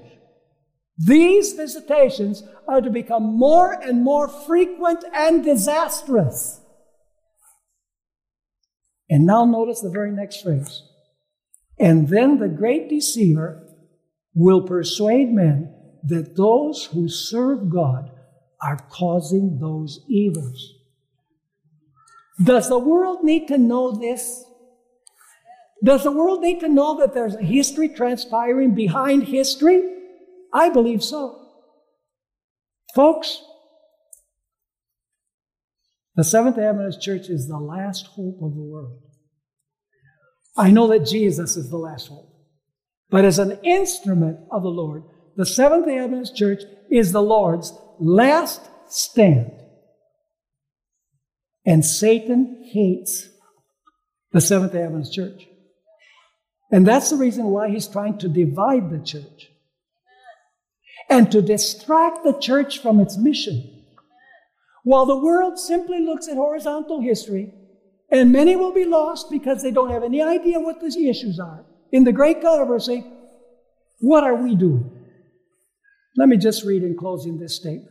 [0.98, 6.62] These visitations are to become more and more frequent and disastrous.
[9.10, 10.82] And now notice the very next phrase.
[11.80, 13.63] And then the great deceiver
[14.36, 15.74] will persuade men
[16.04, 18.12] that those who serve God
[18.62, 20.74] are causing those evils.
[22.44, 24.44] Does the world need to know this?
[25.84, 29.84] Does the world need to know that there's a history transpiring behind history?
[30.54, 31.40] I believe so.
[32.96, 33.42] Folks,
[36.16, 39.02] the Seventh Adventist Church is the last hope of the world.
[40.56, 42.33] I know that Jesus is the last hope.
[43.14, 45.04] But as an instrument of the Lord,
[45.38, 49.52] the Seventh day Adventist Church is the Lord's last stand.
[51.64, 53.30] And Satan hates
[54.32, 55.44] the Seventh day Adventist Church.
[56.72, 59.52] And that's the reason why he's trying to divide the church
[61.08, 63.86] and to distract the church from its mission.
[64.86, 67.54] While the world simply looks at horizontal history,
[68.10, 71.64] and many will be lost because they don't have any idea what the issues are.
[71.94, 73.06] In the great controversy,
[74.00, 74.90] what are we doing?
[76.18, 77.90] Let me just read in closing this statement.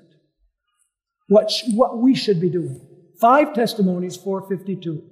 [1.28, 2.80] what, sh- what we should be doing.
[3.20, 5.02] Five testimonies, 452.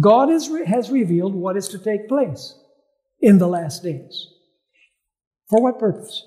[0.00, 2.54] God re- has revealed what is to take place
[3.20, 4.26] in the last days.
[5.50, 6.24] For what purpose?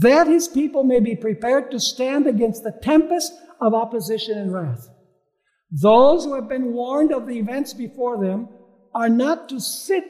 [0.00, 4.88] That his people may be prepared to stand against the tempest of opposition and wrath.
[5.70, 8.48] Those who have been warned of the events before them
[8.94, 10.04] are not to sit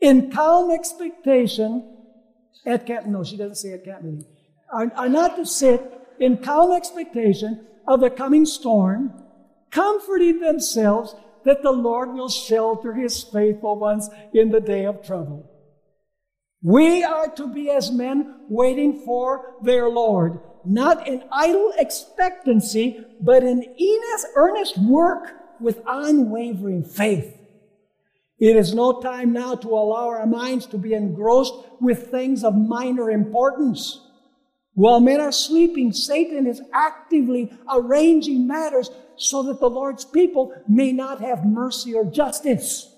[0.00, 1.96] in calm expectation
[2.64, 3.06] at camp.
[3.06, 4.04] No, she doesn't say at camp.
[4.72, 5.82] Are, are not to sit
[6.18, 9.12] in calm expectation of the coming storm,
[9.70, 11.14] comforting themselves
[11.44, 15.48] that the Lord will shelter his faithful ones in the day of trouble.
[16.62, 23.44] We are to be as men waiting for their Lord, not in idle expectancy, but
[23.44, 23.64] in
[24.34, 27.38] earnest work with unwavering faith.
[28.38, 32.54] It is no time now to allow our minds to be engrossed with things of
[32.54, 34.00] minor importance.
[34.74, 40.92] While men are sleeping, Satan is actively arranging matters so that the Lord's people may
[40.92, 42.92] not have mercy or justice.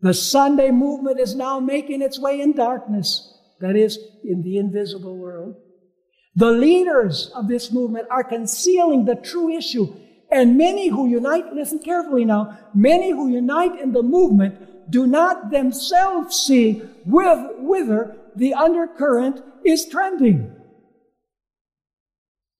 [0.00, 5.16] The Sunday movement is now making its way in darkness, that is, in the invisible
[5.16, 5.54] world.
[6.34, 9.94] The leaders of this movement are concealing the true issue,
[10.30, 15.50] and many who unite, listen carefully now, many who unite in the movement do not
[15.50, 20.54] themselves see with, whither the undercurrent is trending.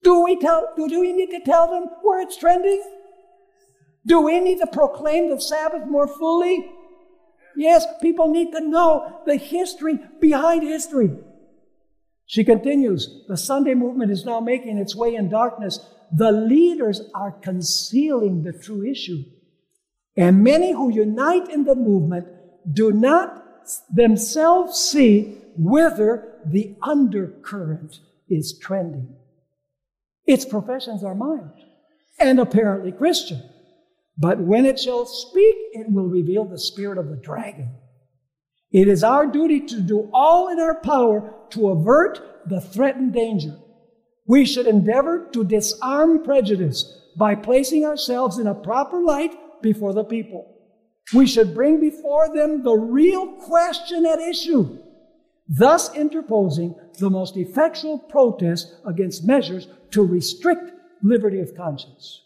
[0.03, 2.83] Do we tell, do, do we need to tell them where it's trending?
[4.05, 6.71] Do we need to proclaim the Sabbath more fully?
[7.55, 11.11] Yes, people need to know the history behind history.
[12.25, 15.79] She continues, the Sunday movement is now making its way in darkness.
[16.11, 19.23] The leaders are concealing the true issue.
[20.17, 22.27] And many who unite in the movement
[22.71, 23.43] do not
[23.93, 29.15] themselves see whither the undercurrent is trending.
[30.25, 31.51] Its professions are mild
[32.19, 33.41] and apparently Christian.
[34.17, 37.69] But when it shall speak, it will reveal the spirit of the dragon.
[38.71, 43.57] It is our duty to do all in our power to avert the threatened danger.
[44.31, 46.85] We should endeavor to disarm prejudice
[47.17, 50.55] by placing ourselves in a proper light before the people.
[51.13, 54.77] We should bring before them the real question at issue,
[55.49, 60.71] thus interposing the most effectual protest against measures to restrict
[61.03, 62.21] liberty of conscience.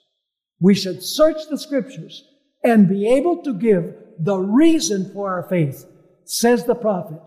[0.59, 2.23] We should search the scriptures
[2.63, 5.87] and be able to give the reason for our faith.
[6.23, 7.23] Says the prophet,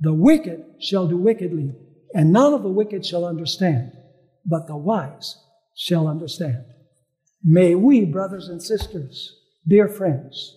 [0.00, 1.76] the wicked shall do wickedly,
[2.12, 3.92] and none of the wicked shall understand,
[4.46, 5.36] but the wise
[5.74, 6.64] shall understand.
[7.44, 9.34] May we, brothers and sisters,
[9.66, 10.56] dear friends,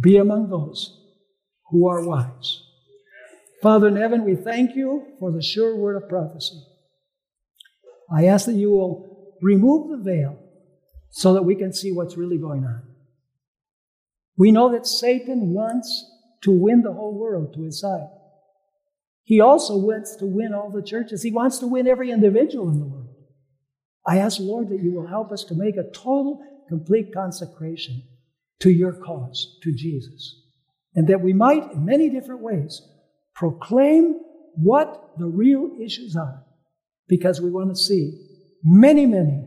[0.00, 0.98] be among those
[1.70, 2.62] who are wise.
[3.62, 6.62] Father in heaven, we thank you for the sure word of prophecy.
[8.12, 10.38] I ask that you will remove the veil
[11.10, 12.82] so that we can see what's really going on.
[14.36, 16.06] We know that Satan wants
[16.42, 18.08] to win the whole world to his side.
[19.24, 21.22] He also wants to win all the churches.
[21.22, 22.99] He wants to win every individual in the world.
[24.06, 28.02] I ask, Lord, that you will help us to make a total, complete consecration
[28.60, 30.36] to your cause, to Jesus.
[30.94, 32.80] And that we might, in many different ways,
[33.34, 34.20] proclaim
[34.54, 36.44] what the real issues are.
[37.08, 38.18] Because we want to see
[38.62, 39.44] many, many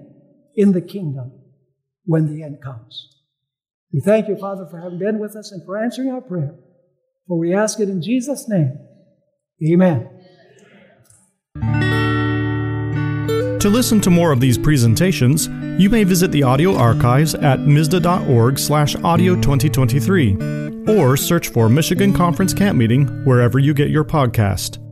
[0.55, 1.31] in the kingdom
[2.05, 3.09] when the end comes.
[3.93, 6.55] We thank you, Father, for having been with us and for answering our prayer.
[7.27, 8.77] For we ask it in Jesus' name.
[9.71, 10.12] Amen.
[13.63, 15.47] To listen to more of these presentations,
[15.81, 22.11] you may visit the audio archives at misda.org slash audio 2023 or search for Michigan
[22.11, 24.82] Conference Camp Meeting wherever you get your podcast.